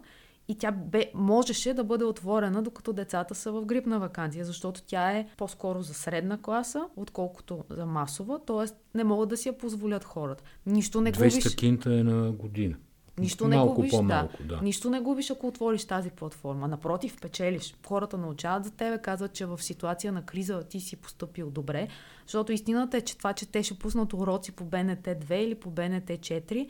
и 0.47 0.55
тя 0.57 0.71
бе, 0.71 1.11
можеше 1.15 1.73
да 1.73 1.83
бъде 1.83 2.05
отворена, 2.05 2.63
докато 2.63 2.93
децата 2.93 3.35
са 3.35 3.51
в 3.51 3.65
грипна 3.65 3.99
вакансия, 3.99 4.45
защото 4.45 4.81
тя 4.87 5.11
е 5.11 5.27
по-скоро 5.37 5.81
за 5.81 5.93
средна 5.93 6.37
класа, 6.41 6.87
отколкото 6.95 7.63
за 7.69 7.85
масова, 7.85 8.39
т.е. 8.39 8.97
не 8.97 9.03
могат 9.03 9.29
да 9.29 9.37
си 9.37 9.47
я 9.47 9.57
позволят 9.57 10.03
хората. 10.03 10.43
Нищо 10.65 11.01
не 11.01 11.13
200 11.13 11.29
губиш. 11.29 11.55
кинта 11.55 11.93
е 11.93 12.03
на 12.03 12.31
година. 12.31 12.75
Нищо 13.19 13.47
не 13.47 13.55
Малко 13.55 13.75
губиш, 13.75 13.91
да. 13.91 14.29
да. 14.39 14.59
Нищо 14.61 14.89
не 14.89 14.99
губиш, 14.99 15.31
ако 15.31 15.47
отвориш 15.47 15.85
тази 15.85 16.09
платформа. 16.09 16.67
Напротив, 16.67 17.17
печелиш. 17.21 17.75
Хората 17.87 18.17
научават 18.17 18.65
за 18.65 18.71
тебе, 18.71 18.97
казват, 18.97 19.33
че 19.33 19.45
в 19.45 19.63
ситуация 19.63 20.13
на 20.13 20.25
криза 20.25 20.63
ти 20.63 20.79
си 20.79 20.95
поступил 20.95 21.49
добре, 21.49 21.87
защото 22.25 22.51
истината 22.51 22.97
е, 22.97 23.01
че 23.01 23.17
това, 23.17 23.33
че 23.33 23.45
те 23.45 23.63
ще 23.63 23.79
пуснат 23.79 24.13
уроци 24.13 24.51
по 24.51 24.65
БНТ 24.65 25.05
2 25.05 25.33
или 25.33 25.55
по 25.55 25.71
БНТ 25.71 26.07
4, 26.07 26.69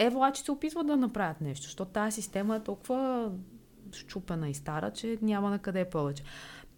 е 0.00 0.10
влачи 0.10 0.42
се 0.42 0.52
опитват 0.52 0.86
да 0.86 0.96
направят 0.96 1.40
нещо, 1.40 1.62
защото 1.62 1.92
тази 1.92 2.14
система 2.14 2.56
е 2.56 2.60
толкова 2.60 3.30
щупена 3.92 4.48
и 4.48 4.54
стара, 4.54 4.90
че 4.90 5.18
няма 5.22 5.50
на 5.50 5.58
къде 5.58 5.84
повече. 5.84 6.22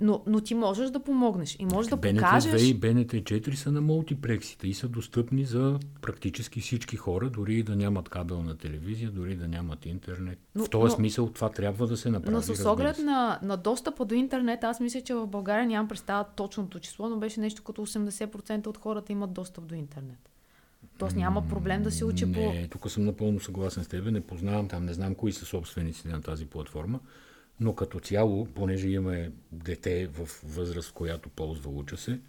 Но, 0.00 0.22
но 0.26 0.40
ти 0.40 0.54
можеш 0.54 0.90
да 0.90 1.00
помогнеш 1.00 1.56
и 1.58 1.64
можеш 1.64 1.90
да 1.90 1.96
БНТ 1.96 2.12
2 2.12 2.14
покажеш... 2.14 2.62
и 2.62 2.74
БНТ 2.74 3.12
4 3.12 3.54
са 3.54 3.72
на 3.72 3.80
мултиплексите 3.80 4.68
и 4.68 4.74
са 4.74 4.88
достъпни 4.88 5.44
за 5.44 5.78
практически 6.00 6.60
всички 6.60 6.96
хора, 6.96 7.30
дори 7.30 7.54
и 7.54 7.62
да 7.62 7.76
нямат 7.76 8.08
кабелна 8.08 8.56
телевизия, 8.56 9.10
дори 9.10 9.36
да 9.36 9.48
нямат 9.48 9.86
интернет. 9.86 10.38
Но- 10.54 10.64
в 10.64 10.70
този 10.70 10.90
но- 10.90 10.96
смисъл 10.96 11.30
това 11.30 11.48
трябва 11.48 11.86
да 11.86 11.96
се 11.96 12.10
направи. 12.10 12.34
Но 12.34 12.42
с 12.42 12.70
оглед 12.70 12.98
на, 12.98 13.38
на 13.42 13.56
достъпа 13.56 14.04
до 14.04 14.14
интернет, 14.14 14.64
аз 14.64 14.80
мисля, 14.80 15.00
че 15.00 15.14
в 15.14 15.26
България 15.26 15.66
нямам 15.66 15.88
представа 15.88 16.24
точното 16.36 16.80
число, 16.80 17.08
но 17.08 17.16
беше 17.16 17.40
нещо 17.40 17.62
като 17.62 17.86
80% 17.86 18.66
от 18.66 18.78
хората 18.78 19.12
имат 19.12 19.32
достъп 19.32 19.66
до 19.66 19.74
интернет. 19.74 20.31
Тоест 21.02 21.16
няма 21.16 21.48
проблем 21.48 21.82
да 21.82 21.90
се 21.90 22.04
учи 22.04 22.32
по... 22.32 22.40
Не, 22.40 22.68
тук 22.68 22.90
съм 22.90 23.04
напълно 23.04 23.40
съгласен 23.40 23.84
с 23.84 23.88
теб. 23.88 24.10
Не 24.10 24.20
познавам 24.20 24.68
там, 24.68 24.84
не 24.84 24.92
знам 24.92 25.14
кои 25.14 25.32
са 25.32 25.44
собствениците 25.44 26.08
на 26.08 26.22
тази 26.22 26.46
платформа, 26.46 27.00
но 27.60 27.74
като 27.74 28.00
цяло, 28.00 28.44
понеже 28.44 28.88
имаме 28.88 29.32
дете 29.52 30.06
в 30.06 30.28
възраст, 30.44 30.88
в 30.88 30.92
която 30.92 31.28
ползва 31.28 31.70
уча 31.70 31.96
се, 31.96 32.20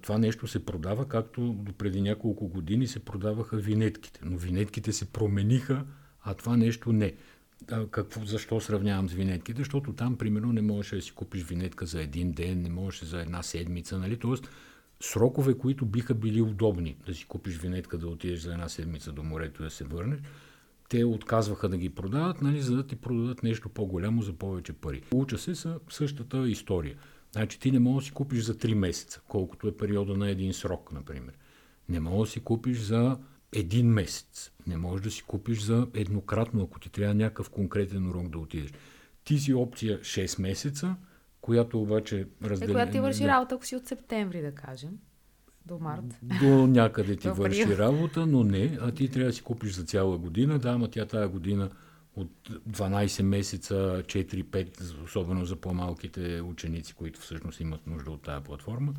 това 0.00 0.18
нещо 0.18 0.46
се 0.46 0.66
продава, 0.66 1.08
както 1.08 1.56
преди 1.78 2.00
няколко 2.00 2.48
години 2.48 2.86
се 2.86 2.98
продаваха 2.98 3.56
винетките. 3.56 4.20
Но 4.24 4.36
винетките 4.36 4.92
се 4.92 5.04
промениха, 5.04 5.84
а 6.24 6.34
това 6.34 6.56
нещо 6.56 6.92
не. 6.92 7.12
Какво, 7.90 8.24
защо 8.24 8.60
сравнявам 8.60 9.08
с 9.08 9.12
винетките? 9.12 9.60
Защото 9.60 9.92
там, 9.92 10.16
примерно, 10.16 10.52
не 10.52 10.62
можеш 10.62 10.90
да 10.90 11.02
си 11.02 11.12
купиш 11.12 11.42
винетка 11.42 11.86
за 11.86 12.02
един 12.02 12.32
ден, 12.32 12.62
не 12.62 12.70
можеш 12.70 13.02
за 13.02 13.20
една 13.20 13.42
седмица, 13.42 13.98
нали? 13.98 14.16
Тоест, 14.16 14.48
срокове, 15.02 15.58
които 15.58 15.86
биха 15.86 16.14
били 16.14 16.42
удобни 16.42 16.96
да 17.06 17.14
си 17.14 17.24
купиш 17.24 17.58
винетка, 17.58 17.98
да 17.98 18.08
отидеш 18.08 18.40
за 18.40 18.52
една 18.52 18.68
седмица 18.68 19.12
до 19.12 19.22
морето 19.22 19.62
и 19.62 19.64
да 19.64 19.70
се 19.70 19.84
върнеш, 19.84 20.20
те 20.88 21.04
отказваха 21.04 21.68
да 21.68 21.76
ги 21.76 21.88
продават, 21.88 22.42
нали, 22.42 22.62
за 22.62 22.76
да 22.76 22.86
ти 22.86 22.96
продадат 22.96 23.42
нещо 23.42 23.68
по-голямо 23.68 24.22
за 24.22 24.32
повече 24.32 24.72
пари. 24.72 25.02
Уча 25.14 25.38
се 25.38 25.54
са 25.54 25.78
същата 25.90 26.48
история. 26.48 26.96
Значи 27.32 27.60
ти 27.60 27.70
не 27.70 27.78
можеш 27.78 28.04
да 28.04 28.08
си 28.08 28.14
купиш 28.14 28.42
за 28.42 28.54
3 28.54 28.74
месеца, 28.74 29.20
колкото 29.28 29.68
е 29.68 29.76
периода 29.76 30.16
на 30.16 30.30
един 30.30 30.52
срок, 30.52 30.92
например. 30.92 31.34
Не 31.88 32.00
можеш 32.00 32.30
да 32.30 32.32
си 32.32 32.40
купиш 32.40 32.78
за 32.78 33.18
един 33.52 33.86
месец. 33.86 34.52
Не 34.66 34.76
можеш 34.76 35.04
да 35.04 35.10
си 35.10 35.22
купиш 35.22 35.62
за 35.62 35.86
еднократно, 35.94 36.62
ако 36.62 36.80
ти 36.80 36.90
трябва 36.90 37.14
някакъв 37.14 37.50
конкретен 37.50 38.08
урок 38.10 38.28
да 38.28 38.38
отидеш. 38.38 38.70
Ти 39.24 39.38
си 39.38 39.54
опция 39.54 40.00
6 40.00 40.42
месеца, 40.42 40.96
която 41.42 41.82
обаче 41.82 42.26
разделя... 42.44 42.70
Е, 42.70 42.72
която 42.72 42.92
ти 42.92 43.00
върши 43.00 43.28
работа, 43.28 43.54
ако 43.54 43.66
си 43.66 43.76
от 43.76 43.86
септември, 43.86 44.42
да 44.42 44.52
кажем. 44.52 44.90
До 45.66 45.78
март. 45.78 46.04
До 46.40 46.66
някъде 46.66 47.16
ти 47.16 47.28
върши 47.30 47.78
работа, 47.78 48.26
но 48.26 48.44
не, 48.44 48.78
а 48.80 48.92
ти 48.92 49.08
трябва 49.08 49.30
да 49.30 49.34
си 49.34 49.42
купиш 49.42 49.72
за 49.72 49.84
цяла 49.84 50.18
година. 50.18 50.58
Да, 50.58 50.70
ама 50.70 50.88
тя 50.88 51.06
тая 51.06 51.28
година 51.28 51.70
от 52.16 52.30
12 52.70 53.22
месеца, 53.22 53.74
4-5, 54.06 55.04
особено 55.04 55.44
за 55.44 55.56
по-малките 55.56 56.40
ученици, 56.40 56.94
които 56.94 57.20
всъщност 57.20 57.60
имат 57.60 57.86
нужда 57.86 58.10
от 58.10 58.22
тази 58.22 58.44
платформа. 58.44 58.94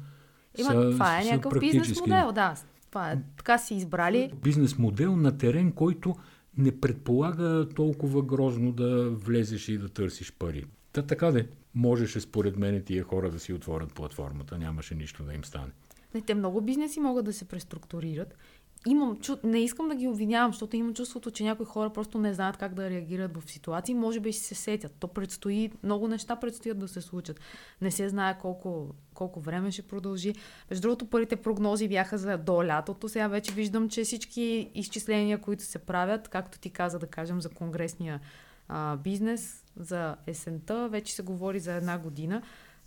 Има, 0.57 0.71
са, 0.71 0.91
това 0.91 1.21
е 1.21 1.23
някакъв 1.23 1.49
практически... 1.49 1.79
бизнес 1.79 1.99
модел, 1.99 2.31
да. 2.31 2.55
Това 2.89 3.11
е, 3.11 3.17
така 3.37 3.57
си 3.57 3.75
избрали. 3.75 4.31
Бизнес 4.43 4.77
модел 4.77 5.15
на 5.15 5.37
терен, 5.37 5.71
който 5.71 6.15
не 6.57 6.79
предполага 6.79 7.69
толкова 7.75 8.21
грозно 8.21 8.71
да 8.71 9.09
влезеш 9.09 9.69
и 9.69 9.77
да 9.77 9.89
търсиш 9.89 10.33
пари. 10.39 10.65
Та 10.91 11.01
така 11.01 11.31
де, 11.31 11.47
можеше 11.75 12.19
според 12.19 12.57
мен 12.57 12.83
тия 12.83 13.03
хора 13.03 13.31
да 13.31 13.39
си 13.39 13.53
отворят 13.53 13.93
платформата, 13.93 14.57
нямаше 14.57 14.95
нищо 14.95 15.23
да 15.23 15.33
им 15.33 15.45
стане. 15.45 15.71
Не, 16.13 16.21
те 16.21 16.35
много 16.35 16.61
бизнеси 16.61 16.99
могат 16.99 17.25
да 17.25 17.33
се 17.33 17.45
преструктурират. 17.45 18.37
Имам, 18.87 19.19
чу... 19.21 19.35
Не 19.43 19.59
искам 19.59 19.89
да 19.89 19.95
ги 19.95 20.07
обвинявам, 20.07 20.51
защото 20.51 20.75
имам 20.75 20.93
чувството, 20.93 21.31
че 21.31 21.43
някои 21.43 21.65
хора 21.65 21.89
просто 21.89 22.17
не 22.17 22.33
знаят 22.33 22.57
как 22.57 22.73
да 22.73 22.89
реагират 22.89 23.37
в 23.37 23.51
ситуации. 23.51 23.95
Може 23.95 24.19
би 24.19 24.31
ще 24.31 24.43
се 24.43 24.55
сетят. 24.55 24.95
То 24.99 25.07
предстои, 25.07 25.71
много 25.83 26.07
неща 26.07 26.35
предстоят 26.35 26.79
да 26.79 26.87
се 26.87 27.01
случат. 27.01 27.39
Не 27.81 27.91
се 27.91 28.09
знае 28.09 28.37
колко, 28.37 28.95
колко 29.13 29.39
време 29.39 29.71
ще 29.71 29.81
продължи. 29.81 30.35
Между 30.69 30.81
другото, 30.81 31.09
първите 31.09 31.35
прогнози 31.35 31.87
бяха 31.87 32.17
за 32.17 32.37
до 32.37 32.65
лятото. 32.65 33.09
Сега 33.09 33.27
вече 33.27 33.53
виждам, 33.53 33.89
че 33.89 34.03
всички 34.03 34.71
изчисления, 34.73 35.41
които 35.41 35.63
се 35.63 35.79
правят, 35.79 36.27
както 36.27 36.59
ти 36.59 36.69
каза, 36.69 36.99
да 36.99 37.07
кажем, 37.07 37.41
за 37.41 37.49
конгресния 37.49 38.19
а, 38.67 38.97
бизнес, 38.97 39.62
за 39.77 40.15
есента, 40.27 40.89
вече 40.89 41.15
се 41.15 41.21
говори 41.21 41.59
за 41.59 41.73
една 41.73 41.97
година 41.97 42.41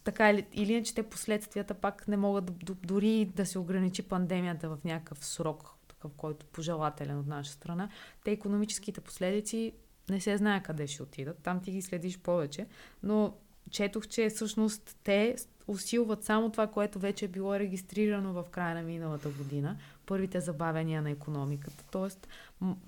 така 0.06 0.30
или, 0.30 0.46
или 0.52 0.72
иначе 0.72 0.94
те 0.94 1.02
последствията 1.02 1.74
пак 1.74 2.08
не 2.08 2.16
могат 2.16 2.52
дори 2.86 3.24
да 3.24 3.46
се 3.46 3.58
ограничи 3.58 4.02
пандемията 4.02 4.68
в 4.68 4.78
някакъв 4.84 5.26
срок, 5.26 5.70
такъв, 5.88 6.12
който 6.16 6.46
пожелателен 6.46 7.18
от 7.18 7.26
наша 7.26 7.50
страна. 7.50 7.88
Те 8.24 8.30
економическите 8.30 9.00
последици 9.00 9.72
не 10.10 10.20
се 10.20 10.36
знае 10.36 10.62
къде 10.62 10.86
ще 10.86 11.02
отидат. 11.02 11.38
Там 11.42 11.60
ти 11.60 11.70
ги 11.70 11.82
следиш 11.82 12.18
повече. 12.18 12.66
Но 13.02 13.36
четох, 13.70 14.06
че 14.08 14.28
всъщност 14.28 14.96
те 15.04 15.36
усилват 15.66 16.24
само 16.24 16.50
това, 16.50 16.66
което 16.66 16.98
вече 16.98 17.24
е 17.24 17.28
било 17.28 17.58
регистрирано 17.58 18.32
в 18.32 18.44
края 18.50 18.74
на 18.74 18.82
миналата 18.82 19.28
година. 19.28 19.76
Първите 20.06 20.40
забавения 20.40 21.02
на 21.02 21.10
економиката. 21.10 21.84
Тоест, 21.90 22.28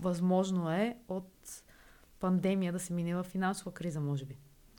възможно 0.02 0.70
е 0.70 0.96
от 1.08 1.62
пандемия 2.20 2.72
да 2.72 2.78
се 2.78 2.92
мине 2.92 3.14
в 3.14 3.24
финансова 3.24 3.72
криза, 3.72 4.00
може 4.00 4.24
би 4.24 4.38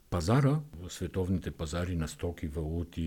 пазара, 0.10 0.60
световните 0.90 1.52
пазари 1.52 1.96
на 1.96 2.08
стоки, 2.08 2.48
валути 2.48 3.02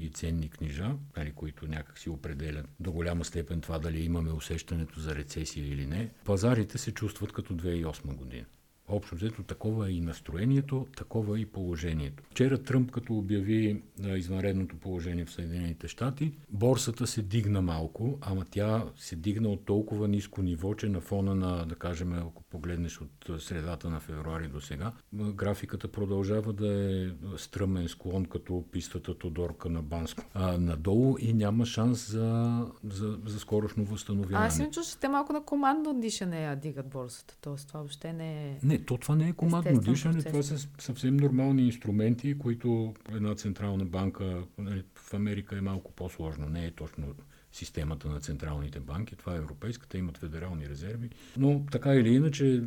и 0.00 0.10
ценни 0.14 0.50
книжа, 0.50 0.96
нали, 1.16 1.32
които 1.32 1.66
някак 1.66 1.98
си 1.98 2.10
определят 2.10 2.68
до 2.80 2.92
голяма 2.92 3.24
степен 3.24 3.60
това 3.60 3.78
дали 3.78 4.04
имаме 4.04 4.32
усещането 4.32 5.00
за 5.00 5.14
рецесия 5.14 5.66
или 5.66 5.86
не, 5.86 6.10
пазарите 6.24 6.78
се 6.78 6.92
чувстват 6.92 7.32
като 7.32 7.54
2008 7.54 8.14
година. 8.14 8.44
Общо 8.88 9.14
взето 9.14 9.42
такова 9.42 9.88
е 9.88 9.92
и 9.92 10.00
настроението, 10.00 10.86
такова 10.96 11.38
е 11.38 11.40
и 11.40 11.46
положението. 11.46 12.22
Вчера 12.30 12.58
Тръмп, 12.62 12.90
като 12.90 13.14
обяви 13.14 13.82
извънредното 14.16 14.76
положение 14.76 15.24
в 15.24 15.30
Съединените 15.30 15.88
щати, 15.88 16.32
борсата 16.50 17.06
се 17.06 17.22
дигна 17.22 17.62
малко, 17.62 18.18
ама 18.20 18.44
тя 18.50 18.84
се 18.96 19.16
дигна 19.16 19.48
от 19.48 19.64
толкова 19.64 20.08
ниско 20.08 20.42
ниво, 20.42 20.74
че 20.74 20.88
на 20.88 21.00
фона 21.00 21.34
на, 21.34 21.66
да 21.66 21.74
кажем, 21.74 22.12
ако 22.12 22.42
погледнеш 22.42 23.00
от 23.00 23.42
средата 23.42 23.90
на 23.90 24.00
февруари 24.00 24.48
до 24.48 24.60
сега, 24.60 24.92
графиката 25.12 25.88
продължава 25.88 26.52
да 26.52 26.92
е 26.92 27.08
стръмен 27.36 27.88
склон, 27.88 28.24
като 28.24 28.64
пистата 28.72 29.18
Тодорка 29.18 29.68
на 29.68 29.82
Банско. 29.82 30.24
А, 30.34 30.58
надолу 30.58 31.16
и 31.20 31.32
няма 31.32 31.66
шанс 31.66 32.10
за, 32.10 32.66
за, 32.84 33.18
за 33.26 33.40
скорошно 33.40 33.84
възстановяване. 33.84 34.46
Аз 34.46 34.56
си 34.56 34.68
чуш, 34.72 34.86
че 34.86 34.98
те 34.98 35.08
малко 35.08 35.32
на 35.32 35.44
командно 35.44 36.00
дишане 36.00 36.44
я 36.44 36.56
дигат 36.56 36.88
борсата. 36.88 37.36
Тоест 37.40 37.68
това 37.68 37.80
въобще 37.80 38.12
не 38.12 38.48
е... 38.48 38.58
Не, 38.62 38.77
то 38.84 38.96
това 38.96 39.14
не 39.16 39.28
е 39.28 39.32
командно 39.32 39.80
дишане, 39.80 40.22
това 40.22 40.42
са 40.42 40.68
съвсем 40.78 41.16
нормални 41.16 41.66
инструменти, 41.66 42.38
които 42.38 42.94
една 43.14 43.34
централна 43.34 43.84
банка 43.84 44.42
нали, 44.58 44.82
в 44.94 45.14
Америка 45.14 45.58
е 45.58 45.60
малко 45.60 45.92
по-сложно, 45.92 46.48
не 46.48 46.66
е 46.66 46.70
точно 46.70 47.14
системата 47.52 48.08
на 48.08 48.20
централните 48.20 48.80
банки. 48.80 49.16
Това 49.16 49.34
е 49.34 49.38
европейската, 49.38 49.98
имат 49.98 50.18
федерални 50.18 50.68
резерви. 50.68 51.10
Но 51.36 51.66
така 51.70 51.94
или 51.94 52.14
иначе, 52.14 52.62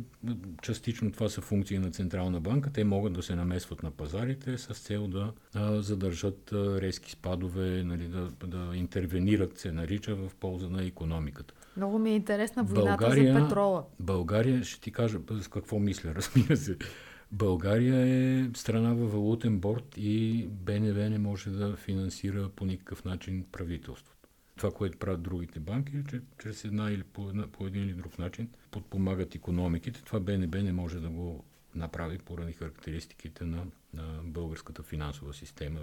частично 0.62 1.12
това 1.12 1.28
са 1.28 1.40
функции 1.40 1.78
на 1.78 1.90
Централна 1.90 2.40
банка. 2.40 2.70
Те 2.70 2.84
могат 2.84 3.12
да 3.12 3.22
се 3.22 3.34
намесват 3.34 3.82
на 3.82 3.90
пазарите 3.90 4.58
с 4.58 4.74
цел 4.74 5.06
да 5.06 5.32
а, 5.54 5.82
задържат 5.82 6.52
а, 6.52 6.80
резки 6.80 7.10
спадове, 7.10 7.82
нали, 7.84 8.08
да, 8.08 8.28
да 8.46 8.76
интервенират, 8.76 9.58
се 9.58 9.72
нарича, 9.72 10.14
в 10.14 10.30
полза 10.40 10.68
на 10.68 10.84
економиката. 10.84 11.54
Много 11.76 11.98
ми 11.98 12.10
е 12.10 12.14
интересна 12.14 12.64
войната 12.64 12.96
България, 12.96 13.34
за 13.34 13.40
петрола. 13.40 13.84
България, 14.00 14.64
ще 14.64 14.80
ти 14.80 14.92
кажа 14.92 15.18
с 15.30 15.48
какво 15.48 15.78
мисля, 15.78 16.10
разбира 16.14 16.56
се. 16.56 16.76
България 17.32 17.96
е 17.96 18.50
страна 18.54 18.94
във 18.94 19.12
валутен 19.12 19.58
борт 19.58 19.94
и 19.96 20.46
БНВ 20.50 21.10
не 21.10 21.18
може 21.18 21.50
да 21.50 21.76
финансира 21.76 22.48
по 22.48 22.64
никакъв 22.64 23.04
начин 23.04 23.46
правителството. 23.52 24.28
Това, 24.56 24.70
което 24.70 24.98
правят 24.98 25.22
другите 25.22 25.60
банки, 25.60 25.96
е, 25.96 26.04
че 26.10 26.20
чрез 26.42 26.64
една 26.64 26.90
или 26.90 27.02
по, 27.02 27.28
една, 27.28 27.46
по 27.46 27.66
един 27.66 27.82
или 27.82 27.92
друг 27.92 28.18
начин 28.18 28.48
подпомагат 28.70 29.34
економиките. 29.34 30.02
Това 30.02 30.20
БНБ 30.20 30.62
не 30.62 30.72
може 30.72 31.00
да 31.00 31.08
го 31.08 31.44
направи 31.74 32.18
поради 32.18 32.52
характеристиките 32.52 33.44
на, 33.44 33.66
на 33.94 34.20
българската 34.24 34.82
финансова 34.82 35.34
система. 35.34 35.80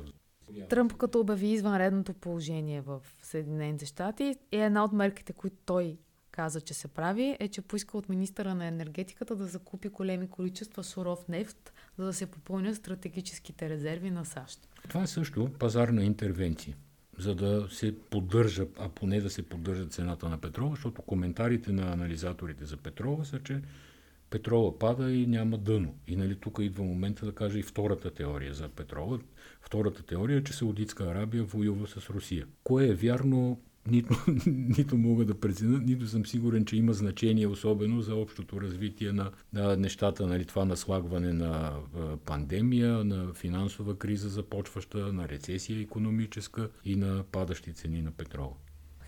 Тръмп 0.69 0.93
като 0.93 1.19
обяви 1.19 1.47
извънредното 1.47 2.13
положение 2.13 2.81
в 2.81 3.01
Съединените 3.21 3.85
щати 3.85 4.35
е 4.51 4.57
една 4.57 4.83
от 4.83 4.93
мерките, 4.93 5.33
които 5.33 5.55
той 5.65 5.97
каза, 6.31 6.61
че 6.61 6.73
се 6.73 6.87
прави, 6.87 7.37
е, 7.39 7.47
че 7.47 7.61
поиска 7.61 7.97
от 7.97 8.09
министъра 8.09 8.55
на 8.55 8.65
енергетиката 8.65 9.35
да 9.35 9.45
закупи 9.45 9.89
големи 9.89 10.27
количества 10.29 10.83
суров 10.83 11.27
нефт, 11.27 11.73
за 11.97 12.05
да 12.05 12.13
се 12.13 12.25
попълнят 12.25 12.75
стратегическите 12.75 13.69
резерви 13.69 14.11
на 14.11 14.25
САЩ. 14.25 14.67
Това 14.89 15.03
е 15.03 15.07
също 15.07 15.49
пазарна 15.59 16.03
интервенция, 16.03 16.75
за 17.17 17.35
да 17.35 17.67
се 17.71 17.99
поддържа, 17.99 18.65
а 18.79 18.89
поне 18.89 19.21
да 19.21 19.29
се 19.29 19.43
поддържа 19.43 19.85
цената 19.85 20.29
на 20.29 20.37
петрола, 20.37 20.69
защото 20.69 21.01
коментарите 21.01 21.71
на 21.71 21.93
анализаторите 21.93 22.65
за 22.65 22.77
петрола 22.77 23.25
са, 23.25 23.39
че 23.39 23.61
петрола 24.29 24.79
пада 24.79 25.11
и 25.11 25.27
няма 25.27 25.57
дъно. 25.57 25.95
И 26.07 26.15
нали, 26.15 26.35
тук 26.35 26.57
идва 26.61 26.83
момента 26.83 27.25
да 27.25 27.31
кажа 27.31 27.59
и 27.59 27.63
втората 27.63 28.11
теория 28.11 28.53
за 28.53 28.69
петрола. 28.69 29.19
Втората 29.61 30.03
теория 30.03 30.37
е, 30.37 30.43
че 30.43 30.53
Саудитска 30.53 31.03
Арабия 31.03 31.43
воюва 31.43 31.87
с 31.87 32.09
Русия. 32.09 32.47
Кое 32.63 32.87
е 32.87 32.93
вярно, 32.93 33.59
нито, 33.87 34.15
нито 34.47 34.97
мога 34.97 35.25
да 35.25 35.39
преценя, 35.39 35.79
нито 35.79 36.07
съм 36.07 36.25
сигурен, 36.25 36.65
че 36.65 36.77
има 36.77 36.93
значение 36.93 37.47
особено 37.47 38.01
за 38.01 38.15
общото 38.15 38.61
развитие 38.61 39.11
на, 39.11 39.31
на 39.53 39.77
нещата, 39.77 40.27
нали, 40.27 40.45
това 40.45 40.65
наслагване 40.65 41.33
на 41.33 41.73
пандемия, 42.25 43.03
на 43.03 43.33
финансова 43.33 43.97
криза 43.97 44.29
започваща, 44.29 45.13
на 45.13 45.29
рецесия 45.29 45.81
економическа 45.81 46.69
и 46.85 46.95
на 46.95 47.23
падащи 47.31 47.73
цени 47.73 48.01
на 48.01 48.11
петрола. 48.11 48.53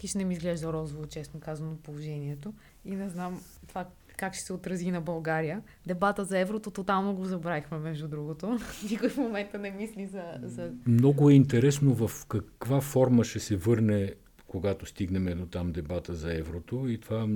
Хищ 0.01 0.15
не 0.15 0.25
ми 0.25 0.34
изглежда 0.34 0.73
розово, 0.73 1.05
честно 1.05 1.39
казано, 1.39 1.77
положението. 1.84 2.53
И 2.86 2.95
не 2.95 3.10
знам 3.10 3.41
това 3.67 3.86
как 4.21 4.34
ще 4.34 4.43
се 4.43 4.53
отрази 4.53 4.91
на 4.91 5.01
България. 5.01 5.62
Дебата 5.86 6.25
за 6.25 6.39
еврото 6.39 6.71
тотално 6.71 7.15
го 7.15 7.25
забравихме, 7.25 7.77
между 7.77 8.07
другото. 8.07 8.60
Никой 8.91 9.10
в 9.10 9.17
момента 9.17 9.57
не 9.57 9.71
мисли 9.71 10.07
за, 10.07 10.23
за... 10.43 10.71
Много 10.88 11.29
е 11.29 11.34
интересно 11.34 11.93
в 11.93 12.25
каква 12.25 12.81
форма 12.81 13.23
ще 13.23 13.39
се 13.39 13.55
върне, 13.55 14.13
когато 14.47 14.86
стигнем 14.86 15.38
до 15.38 15.45
там 15.45 15.71
дебата 15.71 16.13
за 16.13 16.34
еврото 16.34 16.88
и 16.88 16.97
това 16.97 17.27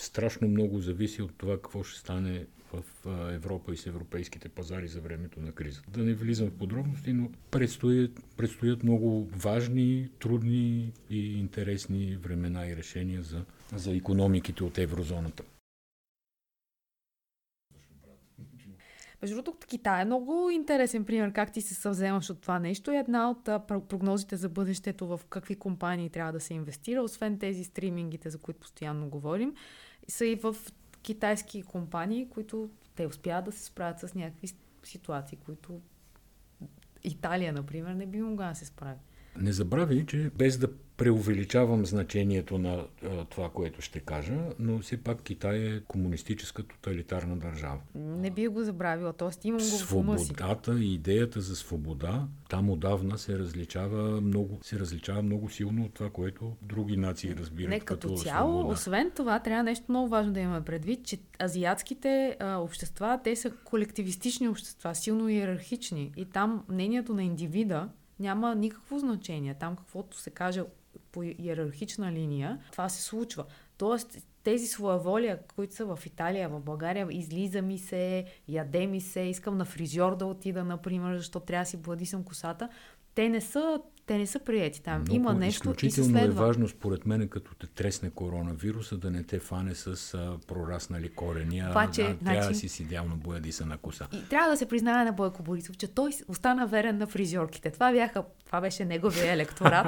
страшно 0.00 0.48
много 0.48 0.78
зависи 0.78 1.22
от 1.22 1.38
това 1.38 1.54
какво 1.54 1.82
ще 1.82 2.00
стане 2.00 2.46
в 2.72 2.82
Европа 3.32 3.72
и 3.72 3.76
с 3.76 3.86
европейските 3.86 4.48
пазари 4.48 4.88
за 4.88 5.00
времето 5.00 5.40
на 5.40 5.52
криза. 5.52 5.82
Да 5.88 6.04
не 6.04 6.14
влизам 6.14 6.48
в 6.48 6.58
подробности, 6.58 7.12
но 7.12 7.30
предстоят, 7.50 8.10
предстоят 8.36 8.82
много 8.82 9.28
важни, 9.36 10.08
трудни 10.18 10.92
и 11.10 11.38
интересни 11.38 12.16
времена 12.16 12.66
и 12.66 12.76
решения 12.76 13.22
за, 13.22 13.44
за 13.74 13.96
економиките 13.96 14.64
от 14.64 14.78
еврозоната. 14.78 15.42
Между 19.22 19.36
другото, 19.36 19.66
Китай 19.66 20.02
е 20.02 20.04
много 20.04 20.50
интересен 20.50 21.04
пример 21.04 21.32
как 21.32 21.52
ти 21.52 21.62
се 21.62 21.74
съвземаш 21.74 22.30
от 22.30 22.40
това 22.40 22.58
нещо. 22.58 22.92
И 22.92 22.96
една 22.96 23.30
от 23.30 23.44
прогнозите 23.88 24.36
за 24.36 24.48
бъдещето 24.48 25.06
в 25.06 25.20
какви 25.28 25.56
компании 25.56 26.10
трябва 26.10 26.32
да 26.32 26.40
се 26.40 26.54
инвестира, 26.54 27.02
освен 27.02 27.38
тези 27.38 27.64
стримингите, 27.64 28.30
за 28.30 28.38
които 28.38 28.60
постоянно 28.60 29.08
говорим, 29.08 29.54
са 30.08 30.26
и 30.26 30.34
в 30.34 30.56
китайски 31.02 31.62
компании, 31.62 32.28
които 32.28 32.70
те 32.94 33.06
успяват 33.06 33.44
да 33.44 33.52
се 33.52 33.64
справят 33.64 34.00
с 34.00 34.14
някакви 34.14 34.48
ситуации, 34.84 35.38
които 35.44 35.80
Италия, 37.04 37.52
например, 37.52 37.94
не 37.94 38.06
би 38.06 38.20
могла 38.20 38.48
да 38.48 38.54
се 38.54 38.64
справи. 38.64 38.98
Не 39.40 39.52
забравяй, 39.52 40.06
че 40.06 40.30
без 40.38 40.58
да 40.58 40.68
преувеличавам 40.96 41.86
значението 41.86 42.58
на 42.58 42.84
това, 43.30 43.48
което 43.48 43.82
ще 43.82 44.00
кажа, 44.00 44.34
но 44.58 44.78
все 44.78 44.96
пак 44.96 45.22
Китай 45.22 45.58
е 45.58 45.80
комунистическа 45.80 46.62
тоталитарна 46.62 47.36
държава. 47.36 47.78
Не 47.94 48.30
би 48.30 48.48
го 48.48 48.64
забравила, 48.64 49.12
т.е. 49.12 49.48
имам 49.48 49.58
го 49.58 49.64
Свободата 49.64 50.78
и 50.78 50.94
идеята 50.94 51.40
за 51.40 51.56
свобода 51.56 52.26
там 52.48 52.70
отдавна 52.70 53.18
се 53.18 53.38
различава 53.38 54.20
много, 54.20 54.58
се 54.62 54.78
различава 54.78 55.22
много 55.22 55.50
силно 55.50 55.84
от 55.84 55.94
това, 55.94 56.10
което 56.10 56.56
други 56.62 56.96
нации 56.96 57.36
разбират 57.36 57.70
Не, 57.70 57.80
като, 57.80 58.08
като 58.08 58.22
цяло, 58.22 58.52
свобода. 58.52 58.72
освен 58.72 59.10
това, 59.16 59.38
трябва 59.38 59.62
нещо 59.62 59.84
много 59.88 60.08
важно 60.08 60.32
да 60.32 60.40
имаме 60.40 60.60
предвид, 60.60 61.04
че 61.04 61.18
азиатските 61.42 62.36
а, 62.40 62.56
общества, 62.56 63.20
те 63.24 63.36
са 63.36 63.50
колективистични 63.50 64.48
общества, 64.48 64.94
силно 64.94 65.28
иерархични 65.28 66.12
и 66.16 66.24
там 66.24 66.64
мнението 66.68 67.14
на 67.14 67.24
индивида 67.24 67.88
няма 68.20 68.54
никакво 68.54 68.98
значение. 68.98 69.54
Там 69.54 69.76
каквото 69.76 70.16
се 70.16 70.30
каже 70.30 70.62
по 71.12 71.22
иерархична 71.22 72.12
линия, 72.12 72.58
това 72.72 72.88
се 72.88 73.02
случва. 73.02 73.44
Тоест, 73.76 74.18
тези 74.42 74.66
своеволия, 74.66 75.38
които 75.56 75.74
са 75.74 75.96
в 75.96 76.06
Италия, 76.06 76.48
в 76.48 76.60
България, 76.60 77.08
излиза 77.10 77.62
ми 77.62 77.78
се, 77.78 78.24
яде 78.48 78.86
ми 78.86 79.00
се, 79.00 79.20
искам 79.20 79.56
на 79.56 79.64
фризьор 79.64 80.16
да 80.16 80.26
отида, 80.26 80.64
например, 80.64 81.16
защото 81.16 81.46
трябва 81.46 81.62
да 81.62 81.70
си 81.70 81.76
бладисам 81.76 82.24
косата, 82.24 82.68
те 83.14 83.28
не 83.28 83.40
са 83.40 83.80
те 84.06 84.18
не 84.18 84.26
са 84.26 84.38
приети 84.38 84.82
там. 84.82 85.00
Много 85.00 85.16
Има 85.16 85.34
нещо 85.34 85.60
изключително 85.60 86.18
и 86.18 86.20
се 86.20 86.24
е 86.24 86.28
важно, 86.28 86.68
според 86.68 87.06
мен, 87.06 87.28
като 87.28 87.54
те 87.54 87.66
тресне 87.66 88.10
коронавируса, 88.10 88.96
да 88.96 89.10
не 89.10 89.22
те 89.22 89.38
фане 89.38 89.74
с 89.74 90.14
а, 90.14 90.38
прораснали 90.46 91.08
корени, 91.08 91.60
а 91.60 91.66
да, 91.66 91.72
значи... 91.72 92.16
трябва 92.24 92.48
да 92.48 92.54
си 92.54 92.68
с 92.68 92.80
идеално 92.80 93.16
боядиса 93.16 93.66
на 93.66 93.78
коса. 93.78 94.08
И 94.12 94.28
трябва 94.28 94.50
да 94.50 94.56
се 94.56 94.66
признае 94.66 95.04
на 95.04 95.12
Бойко 95.12 95.42
Борисов, 95.42 95.76
че 95.76 95.88
той 95.88 96.10
остана 96.28 96.66
верен 96.66 96.98
на 96.98 97.06
фризьорките. 97.06 97.70
Това, 97.70 97.92
бяха, 97.92 98.24
това 98.46 98.60
беше 98.60 98.84
неговия 98.84 99.32
електорат. 99.32 99.86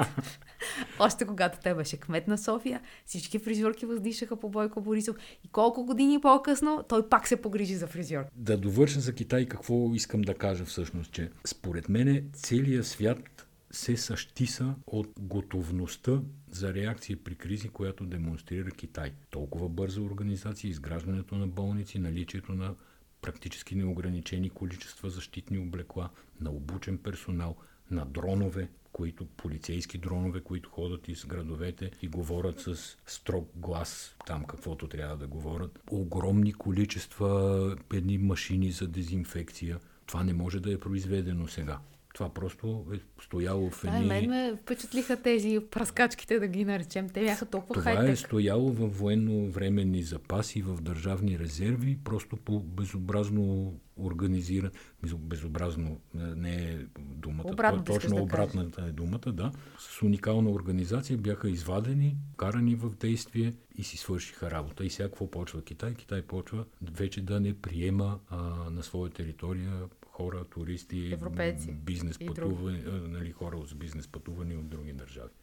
Още 0.99 1.25
когато 1.25 1.59
той 1.63 1.75
беше 1.75 1.97
кмет 1.97 2.27
на 2.27 2.37
София, 2.37 2.81
всички 3.05 3.39
фризьорки 3.39 3.85
въздишаха 3.85 4.35
по 4.35 4.49
Бойко 4.49 4.81
Борисов. 4.81 5.15
И 5.43 5.47
колко 5.47 5.85
години 5.85 6.21
по-късно 6.21 6.83
той 6.89 7.09
пак 7.09 7.27
се 7.27 7.41
погрижи 7.41 7.75
за 7.75 7.87
фризьор. 7.87 8.23
Да 8.35 8.57
довършим 8.57 9.01
за 9.01 9.13
Китай 9.13 9.45
какво 9.45 9.93
искам 9.93 10.21
да 10.21 10.33
кажа 10.33 10.65
всъщност, 10.65 11.11
че 11.11 11.29
според 11.45 11.89
мен 11.89 12.29
целият 12.33 12.87
свят 12.87 13.48
се 13.71 13.97
същиса 13.97 14.75
от 14.87 15.09
готовността 15.19 16.21
за 16.51 16.73
реакция 16.73 17.17
при 17.23 17.35
кризи, 17.35 17.69
която 17.69 18.05
демонстрира 18.05 18.71
Китай. 18.71 19.13
Толкова 19.29 19.69
бърза 19.69 20.01
организация, 20.01 20.69
изграждането 20.69 21.35
на 21.35 21.47
болници, 21.47 21.99
наличието 21.99 22.53
на 22.53 22.75
практически 23.21 23.75
неограничени 23.75 24.49
количества 24.49 25.09
защитни 25.09 25.57
облекла, 25.57 26.09
на 26.41 26.51
обучен 26.51 26.97
персонал, 26.97 27.55
на 27.91 28.05
дронове, 28.05 28.69
които 28.91 29.25
полицейски 29.25 29.97
дронове, 29.97 30.41
които 30.41 30.69
ходят 30.69 31.07
из 31.07 31.25
градовете 31.25 31.91
и 32.01 32.07
говорят 32.07 32.59
с 32.59 32.97
строг 33.05 33.49
глас 33.55 34.15
там 34.25 34.45
каквото 34.45 34.87
трябва 34.87 35.17
да 35.17 35.27
говорят. 35.27 35.79
Огромни 35.91 36.53
количества 36.53 37.77
едни 37.93 38.17
машини 38.17 38.71
за 38.71 38.87
дезинфекция. 38.87 39.79
Това 40.05 40.23
не 40.23 40.33
може 40.33 40.59
да 40.59 40.73
е 40.73 40.79
произведено 40.79 41.47
сега. 41.47 41.79
Това 42.19 42.29
просто 42.29 42.85
е 42.93 42.99
стояло 43.23 43.69
в 43.69 43.83
едни... 43.83 43.99
Да, 43.99 44.05
мен 44.05 44.29
ме 44.29 44.55
впечатлиха 44.61 45.21
тези 45.21 45.59
праскачките, 45.71 46.39
да 46.39 46.47
ги 46.47 46.65
наречем. 46.65 47.09
Те 47.09 47.21
бяха 47.21 47.45
толкова 47.45 47.73
Това 47.73 47.83
хай-тек. 47.83 48.13
е 48.13 48.15
стояло 48.15 48.71
в 48.71 48.87
военно-временни 48.87 50.03
запаси, 50.03 50.61
в 50.61 50.81
държавни 50.81 51.39
резерви, 51.39 51.99
просто 52.03 52.37
по 52.37 52.59
безобразно 52.59 53.73
организиран, 53.97 54.71
безобразно 55.17 55.99
не 56.13 56.55
е 56.55 56.77
думата, 56.97 57.45
Обратно, 57.47 57.83
точно 57.83 58.15
да 58.15 58.21
обратната 58.21 58.75
кажеш. 58.75 58.89
е 58.89 58.93
думата, 58.93 59.31
да. 59.33 59.51
С 59.79 60.01
уникална 60.01 60.49
организация 60.49 61.17
бяха 61.17 61.49
извадени, 61.49 62.17
карани 62.37 62.75
в 62.75 62.89
действие 62.89 63.53
и 63.75 63.83
си 63.83 63.97
свършиха 63.97 64.51
работа. 64.51 64.85
И 64.85 64.89
сега 64.89 65.09
какво 65.09 65.31
почва 65.31 65.61
Китай? 65.61 65.93
Китай 65.93 66.21
почва 66.21 66.65
вече 66.81 67.21
да 67.21 67.39
не 67.39 67.53
приема 67.53 68.19
а, 68.29 68.37
на 68.69 68.83
своя 68.83 69.11
територия 69.11 69.71
хора, 70.19 70.43
туристи, 70.43 71.13
Европейци 71.13 71.71
бизнес 71.71 72.19
пътувани, 72.27 72.83
нали, 73.07 73.31
хора 73.31 73.57
с 73.67 73.73
бизнес 73.73 74.07
пътувани 74.07 74.55
от 74.55 74.69
други 74.69 74.93
държави. 74.93 75.33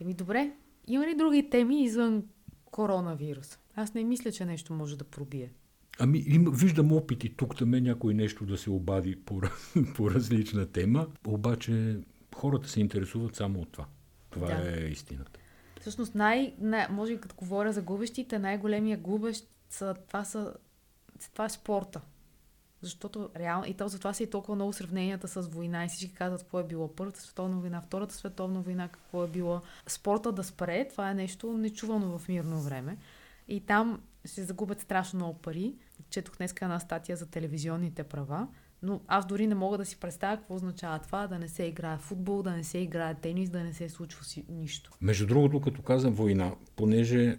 Еми 0.00 0.14
добре, 0.14 0.52
има 0.86 1.06
ли 1.06 1.14
други 1.14 1.50
теми 1.50 1.84
извън 1.84 2.24
коронавирус? 2.64 3.58
Аз 3.76 3.94
не 3.94 4.04
мисля, 4.04 4.32
че 4.32 4.44
нещо 4.44 4.72
може 4.72 4.98
да 4.98 5.04
пробие. 5.04 5.52
Ами, 5.98 6.18
им, 6.26 6.44
виждам 6.52 6.92
опити 6.92 7.36
тук 7.36 7.56
там 7.56 7.70
някой 7.70 8.14
нещо 8.14 8.46
да 8.46 8.58
се 8.58 8.70
обади 8.70 9.16
по, 9.16 9.40
по 9.96 10.10
различна 10.10 10.66
тема, 10.66 11.06
обаче 11.26 12.00
хората 12.34 12.68
се 12.68 12.80
интересуват 12.80 13.36
само 13.36 13.60
от 13.60 13.72
това. 13.72 13.86
Това 14.30 14.46
да. 14.46 14.80
е 14.80 14.88
истината. 14.88 15.40
Всъщност, 15.80 16.14
най, 16.14 16.54
най, 16.58 16.86
може 16.90 17.12
и 17.12 17.20
като 17.20 17.34
говоря 17.34 17.72
за 17.72 17.82
губещите, 17.82 18.38
най-големия 18.38 18.98
губещ 18.98 19.48
са, 19.70 19.94
това, 20.08 20.24
са, 20.24 20.54
това 21.32 21.44
е 21.44 21.48
спорта. 21.48 22.00
Защото 22.84 23.30
реално, 23.36 23.66
и 23.66 23.74
то 23.74 23.88
затова 23.88 24.12
са 24.12 24.22
и 24.22 24.30
толкова 24.30 24.54
много 24.54 24.72
сравненията 24.72 25.28
с 25.28 25.48
война 25.48 25.84
и 25.84 25.88
всички 25.88 26.14
казват 26.14 26.42
какво 26.42 26.60
е 26.60 26.64
било 26.64 26.88
Първата 26.88 27.20
световна 27.20 27.56
война, 27.56 27.80
Втората 27.80 28.14
световна 28.14 28.60
война, 28.60 28.88
какво 28.88 29.24
е 29.24 29.28
било. 29.28 29.60
Спорта 29.86 30.32
да 30.32 30.44
спре, 30.44 30.88
това 30.88 31.10
е 31.10 31.14
нещо 31.14 31.52
нечувано 31.52 32.18
в 32.18 32.28
мирно 32.28 32.60
време. 32.60 32.96
И 33.48 33.60
там 33.60 34.00
се 34.24 34.44
загубят 34.44 34.80
страшно 34.80 35.16
много 35.16 35.38
пари. 35.38 35.74
Четох 36.10 36.36
днес 36.36 36.54
една 36.62 36.80
статия 36.80 37.16
за 37.16 37.26
телевизионните 37.26 38.04
права, 38.04 38.48
но 38.82 39.00
аз 39.08 39.26
дори 39.26 39.46
не 39.46 39.54
мога 39.54 39.78
да 39.78 39.84
си 39.84 40.00
представя 40.00 40.36
какво 40.36 40.54
означава 40.54 40.98
това, 40.98 41.26
да 41.26 41.38
не 41.38 41.48
се 41.48 41.64
играе 41.64 41.98
футбол, 41.98 42.42
да 42.42 42.50
не 42.50 42.64
се 42.64 42.78
играе 42.78 43.14
тенис, 43.14 43.50
да 43.50 43.64
не 43.64 43.72
се 43.72 43.88
случва 43.88 44.24
си 44.24 44.44
нищо. 44.48 44.90
Между 45.00 45.26
другото, 45.26 45.60
като 45.60 45.82
казвам 45.82 46.14
война, 46.14 46.54
понеже 46.76 47.38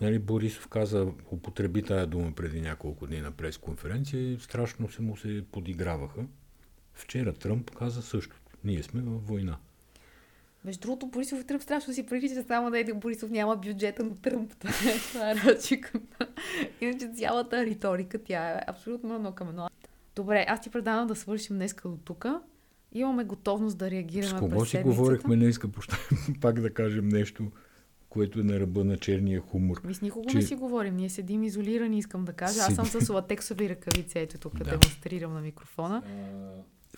Нали, 0.00 0.18
Борисов 0.18 0.68
каза, 0.68 1.06
употреби 1.30 1.82
тая 1.82 2.06
дума 2.06 2.32
преди 2.32 2.60
няколко 2.60 3.06
дни 3.06 3.20
на 3.20 3.30
пресконференция 3.30 4.32
и 4.32 4.38
страшно 4.38 4.90
се 4.90 5.02
му 5.02 5.16
се 5.16 5.44
подиграваха. 5.52 6.24
Вчера 6.94 7.32
Тръмп 7.32 7.70
каза 7.70 8.02
същото. 8.02 8.42
Ние 8.64 8.82
сме 8.82 9.00
във 9.02 9.26
война. 9.26 9.58
Между 10.64 10.80
другото, 10.80 11.06
Борисов 11.06 11.40
и 11.40 11.46
Тръмп 11.46 11.62
страшно 11.62 11.94
си 11.94 12.06
прилича, 12.06 12.44
само 12.46 12.70
да 12.70 12.78
един 12.78 13.00
Борисов 13.00 13.30
няма 13.30 13.56
бюджета 13.56 14.04
на 14.04 14.16
Тръмп. 14.16 14.54
Това 15.12 15.30
е 15.30 15.34
ръчиката. 15.34 16.28
Иначе 16.80 17.10
цялата 17.16 17.66
риторика, 17.66 18.18
тя 18.24 18.50
е 18.50 18.60
абсолютно 18.66 19.14
едно 19.14 19.32
към 19.32 19.48
едно. 19.48 19.68
Добре, 20.16 20.46
аз 20.48 20.60
ти 20.60 20.70
предавам 20.70 21.06
да 21.06 21.14
свършим 21.14 21.56
днеска 21.56 21.88
до 21.88 21.96
тук. 21.96 22.26
Имаме 22.92 23.24
готовност 23.24 23.78
да 23.78 23.90
реагираме 23.90 24.38
С 24.38 24.40
кого 24.40 24.64
си 24.64 24.78
говорихме 24.78 25.36
днеска? 25.36 25.68
Пак 26.40 26.60
да 26.60 26.74
кажем 26.74 27.08
нещо 27.08 27.50
което 28.12 28.40
е 28.40 28.42
на 28.42 28.60
ръба 28.60 28.84
на 28.84 28.96
черния 28.96 29.40
хумор. 29.40 29.80
Ми 29.84 29.94
с 29.94 30.02
никого 30.02 30.26
че... 30.26 30.36
не 30.36 30.42
си 30.42 30.54
говорим. 30.54 30.96
Ние 30.96 31.08
седим 31.08 31.42
изолирани, 31.42 31.98
искам 31.98 32.24
да 32.24 32.32
кажа. 32.32 32.60
Аз 32.60 32.74
съм 32.74 32.86
с 32.86 33.08
латексови 33.08 33.68
ръкавици, 33.68 34.18
ето 34.18 34.38
тук 34.38 34.58
да. 34.58 34.64
демонстрирам 34.64 35.34
на 35.34 35.40
микрофона. 35.40 36.02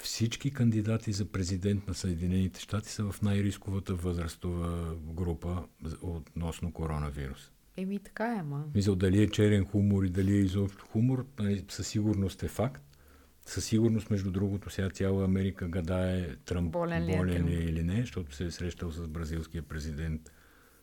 Всички 0.00 0.50
кандидати 0.50 1.12
за 1.12 1.24
президент 1.24 1.88
на 1.88 1.94
Съединените 1.94 2.60
щати 2.60 2.90
са 2.90 3.12
в 3.12 3.22
най-рисковата 3.22 3.94
възрастова 3.94 4.94
група 4.96 5.62
относно 6.02 6.72
коронавирус. 6.72 7.50
Еми 7.76 7.98
така 7.98 8.26
е, 8.26 8.42
ма. 8.42 8.64
Мисля, 8.74 8.96
дали 8.96 9.22
е 9.22 9.28
черен 9.28 9.64
хумор 9.64 10.04
и 10.04 10.10
дали 10.10 10.32
е 10.32 10.40
изобщо 10.40 10.86
хумор, 10.86 11.26
нали, 11.38 11.64
със 11.68 11.88
сигурност 11.88 12.42
е 12.42 12.48
факт. 12.48 12.82
Със 13.46 13.64
сигурност, 13.64 14.10
между 14.10 14.30
другото, 14.30 14.70
сега 14.70 14.90
цяла 14.90 15.24
Америка 15.24 15.68
гадае 15.68 16.36
Тръмп 16.36 16.72
болен, 16.72 17.04
ли 17.04 17.12
е, 17.12 17.16
болен 17.16 17.46
ли 17.48 17.54
е 17.54 17.64
или 17.64 17.82
не, 17.82 18.00
защото 18.00 18.34
се 18.34 18.44
е 18.44 18.50
срещал 18.50 18.90
с 18.90 19.08
бразилския 19.08 19.62
президент 19.62 20.30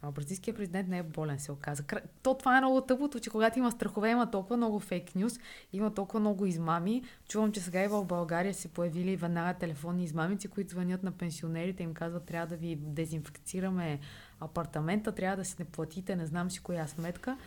а 0.01 0.11
бразилският 0.11 0.57
президент 0.57 0.89
не 0.89 0.97
е 0.97 1.03
болен, 1.03 1.39
се 1.39 1.51
оказа. 1.51 1.83
То 2.23 2.33
това 2.37 2.57
е 2.57 2.61
много 2.61 2.81
тъпото, 2.81 3.19
че 3.19 3.29
когато 3.29 3.59
има 3.59 3.71
страхове, 3.71 4.09
има 4.09 4.31
толкова 4.31 4.57
много 4.57 4.79
фейк 4.79 5.15
нюз, 5.15 5.39
има 5.73 5.93
толкова 5.93 6.19
много 6.19 6.45
измами. 6.45 7.03
Чувам, 7.29 7.51
че 7.51 7.59
сега 7.59 7.83
и 7.83 7.87
в 7.87 8.05
България 8.05 8.53
се 8.53 8.67
появили 8.67 9.15
веднага 9.15 9.59
телефонни 9.59 10.03
измамици, 10.03 10.47
които 10.47 10.71
звънят 10.71 11.03
на 11.03 11.11
пенсионерите, 11.11 11.83
им 11.83 11.93
казват, 11.93 12.25
трябва 12.25 12.47
да 12.47 12.55
ви 12.55 12.75
дезинфекцираме 12.75 13.99
апартамента, 14.39 15.11
трябва 15.11 15.37
да 15.37 15.45
си 15.45 15.55
не 15.59 15.65
платите, 15.65 16.15
не 16.15 16.25
знам 16.25 16.51
си 16.51 16.59
коя 16.59 16.87
сметка. 16.87 17.37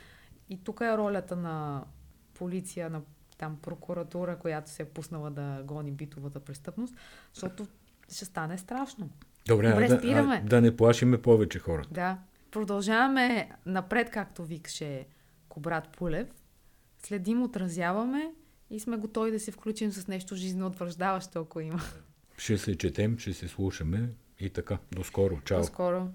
И 0.49 0.65
тук 0.65 0.81
е 0.81 0.97
ролята 0.97 1.37
на 1.37 1.85
полиция, 2.35 2.91
на 2.91 3.03
там 3.39 3.59
прокуратура, 3.63 4.39
която 4.39 4.71
се 4.71 4.83
е 4.83 4.87
пуснала 4.87 5.31
да 5.31 5.63
гони 5.65 5.93
битовата 5.93 6.41
престъпност, 6.41 6.95
защото 7.35 7.67
ще 8.13 8.25
стане 8.25 8.59
страшно. 8.59 9.11
Добре, 9.47 9.89
да, 9.89 10.41
да 10.45 10.61
не 10.61 10.77
плашиме 10.77 11.23
повече 11.23 11.59
хората. 11.59 11.89
Да. 11.93 12.19
Продължаваме 12.55 13.51
напред, 13.67 14.11
както 14.11 14.45
викаше 14.45 15.07
Кобрат 15.49 15.89
Пулев. 15.89 16.29
Следим, 16.99 17.43
отразяваме 17.43 18.33
и 18.71 18.81
сме 18.81 18.97
готови 18.97 19.31
да 19.31 19.41
се 19.41 19.53
включим 19.53 19.93
с 19.93 20.09
нещо 20.09 20.37
жизнеутвърждаващо, 20.37 21.41
ако 21.41 21.61
има. 21.61 21.81
Ще 22.39 22.59
се 22.59 22.79
четем, 22.79 23.19
ще 23.19 23.35
се 23.35 23.49
слушаме 23.49 24.09
и 24.41 24.51
така. 24.51 24.79
До 24.93 25.05
скоро. 25.05 25.41
Чао. 25.45 25.59
До 25.59 25.65
скоро. 25.65 26.09